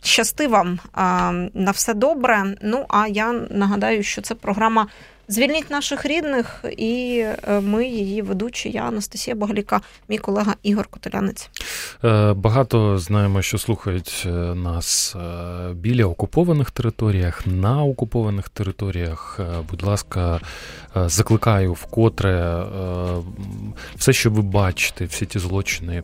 Щасти 0.02 0.46
вам 0.46 0.78
на 1.54 1.70
все 1.70 1.94
добре. 1.94 2.54
Ну 2.62 2.84
а 2.88 3.08
я 3.08 3.32
нагадаю, 3.50 4.02
що 4.02 4.22
це 4.22 4.34
програма 4.34 4.86
Звільніть 5.30 5.70
наших 5.70 6.06
рідних, 6.06 6.64
і 6.78 7.24
е, 7.48 7.60
ми, 7.60 7.86
її 7.86 8.22
ведучі, 8.22 8.70
я 8.70 8.82
Анастасія 8.82 9.36
Багаліка, 9.36 9.80
мій 10.08 10.18
колега 10.18 10.54
Ігор 10.62 10.86
Котелянець. 10.86 11.50
Е, 12.04 12.32
багато 12.32 12.98
знаємо, 12.98 13.42
що 13.42 13.58
слухають 13.58 14.24
е, 14.26 14.30
нас 14.54 15.16
біля 15.72 16.04
окупованих 16.04 16.70
територіях, 16.70 17.46
на 17.46 17.84
окупованих 17.84 18.48
територіях. 18.48 19.40
Будь 19.70 19.82
ласка, 19.82 20.40
закликаю 20.94 21.72
вкотре 21.72 22.64
все, 23.96 24.12
що 24.12 24.30
ви 24.30 24.42
бачите, 24.42 25.04
всі 25.04 25.26
ті 25.26 25.38
злочини. 25.38 26.02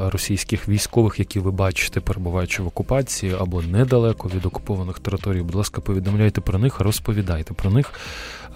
Російських 0.00 0.68
військових, 0.68 1.18
які 1.18 1.40
ви 1.40 1.50
бачите, 1.50 2.00
перебуваючи 2.00 2.62
в 2.62 2.66
окупації 2.66 3.34
або 3.40 3.62
недалеко 3.62 4.30
від 4.34 4.46
окупованих 4.46 4.98
територій, 4.98 5.42
будь 5.42 5.54
ласка, 5.54 5.80
повідомляйте 5.80 6.40
про 6.40 6.58
них, 6.58 6.80
розповідайте 6.80 7.54
про 7.58 7.70
них. 7.70 7.92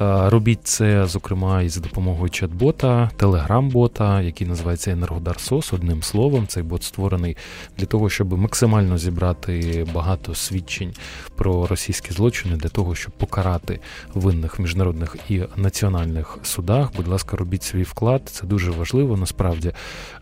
Е, 0.00 0.30
робіть 0.30 0.60
це, 0.66 1.06
зокрема, 1.06 1.62
із 1.62 1.76
допомогою 1.76 2.30
чат-бота, 2.30 3.10
телеграм-бота, 3.16 4.22
який 4.22 4.46
називається 4.46 4.90
Енергодар 4.90 5.40
Сос. 5.40 5.72
Одним 5.72 6.02
словом, 6.02 6.46
цей 6.46 6.62
бот 6.62 6.82
створений 6.82 7.36
для 7.78 7.86
того, 7.86 8.10
щоб 8.10 8.38
максимально 8.38 8.98
зібрати 8.98 9.86
багато 9.94 10.34
свідчень 10.34 10.92
про 11.36 11.66
російські 11.66 12.12
злочини, 12.12 12.56
для 12.56 12.68
того, 12.68 12.94
щоб 12.94 13.12
покарати 13.12 13.80
винних 14.14 14.58
в 14.58 14.62
міжнародних 14.62 15.16
і 15.28 15.42
національних 15.56 16.38
судах. 16.42 16.88
Будь 16.96 17.08
ласка, 17.08 17.36
робіть 17.36 17.62
свій 17.62 17.82
вклад. 17.82 18.22
Це 18.24 18.46
дуже 18.46 18.70
важливо. 18.70 19.16
Насправді 19.16 19.72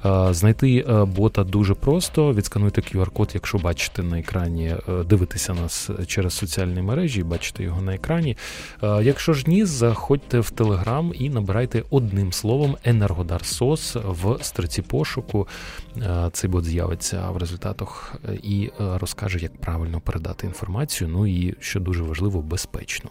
е, 0.04 0.34
знайти 0.34 0.84
е, 0.88 1.04
бота 1.04 1.44
дуже 1.44 1.74
просто. 1.74 2.34
Відскануйте 2.34 2.80
QR-код, 2.80 3.30
якщо 3.34 3.58
бачите 3.58 4.02
на 4.02 4.18
екрані, 4.18 4.74
дивитися 5.06 5.54
нас 5.54 5.90
через 6.06 6.34
соціальні 6.34 6.82
мережі, 6.82 7.22
бачите 7.22 7.62
його 7.62 7.82
на 7.82 7.94
екрані. 7.94 8.36
Якщо 8.82 9.32
ж 9.32 9.44
ні, 9.46 9.59
заходьте 9.64 10.40
в 10.40 10.50
Телеграм 10.50 11.12
і 11.14 11.30
набирайте 11.30 11.84
одним 11.90 12.32
словом 12.32 12.76
Енергодар 12.84 13.44
СОС 13.44 13.96
в 14.04 14.44
строці 14.44 14.82
пошуку. 14.82 15.48
Е, 15.96 16.30
цей 16.32 16.50
бот 16.50 16.64
з'явиться 16.64 17.30
в 17.30 17.36
результатах 17.36 18.14
е, 18.28 18.34
і 18.42 18.64
е, 18.80 18.98
розкаже, 18.98 19.38
як 19.38 19.60
правильно 19.60 20.00
передати 20.00 20.46
інформацію. 20.46 21.08
Ну 21.08 21.26
і 21.26 21.54
що 21.60 21.80
дуже 21.80 22.02
важливо, 22.02 22.42
безпечно. 22.42 23.10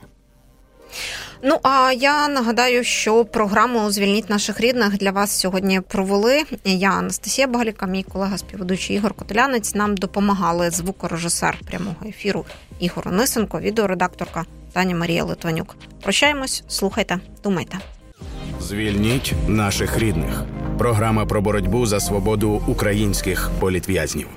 Ну 1.43 1.59
а 1.63 1.93
я 1.97 2.27
нагадаю, 2.27 2.83
що 2.83 3.25
програму 3.25 3.91
Звільніть 3.91 4.29
наших 4.29 4.59
рідних 4.59 4.97
для 4.97 5.11
вас 5.11 5.39
сьогодні 5.39 5.81
провели. 5.81 6.43
Я 6.63 6.89
Анастасія 6.89 7.47
Багаліка, 7.47 7.85
мій 7.85 8.03
колега 8.03 8.37
співведучий 8.37 8.95
Ігор 8.95 9.13
Котелянець. 9.13 9.75
Нам 9.75 9.97
допомагали 9.97 10.69
звукорежисер 10.69 11.57
прямого 11.67 12.05
ефіру 12.05 12.45
Ігор 12.79 13.07
Онисенко, 13.07 13.59
відеоредакторка 13.59 14.45
Таня 14.73 14.95
Марія 14.95 15.23
Литванюк. 15.23 15.75
Прощаємось, 16.01 16.63
слухайте, 16.67 17.19
думайте. 17.43 17.77
Звільніть 18.61 19.33
наших 19.47 19.99
рідних. 19.99 20.43
Програма 20.77 21.25
про 21.25 21.41
боротьбу 21.41 21.85
за 21.85 21.99
свободу 21.99 22.63
українських 22.67 23.49
політв'язнів. 23.59 24.27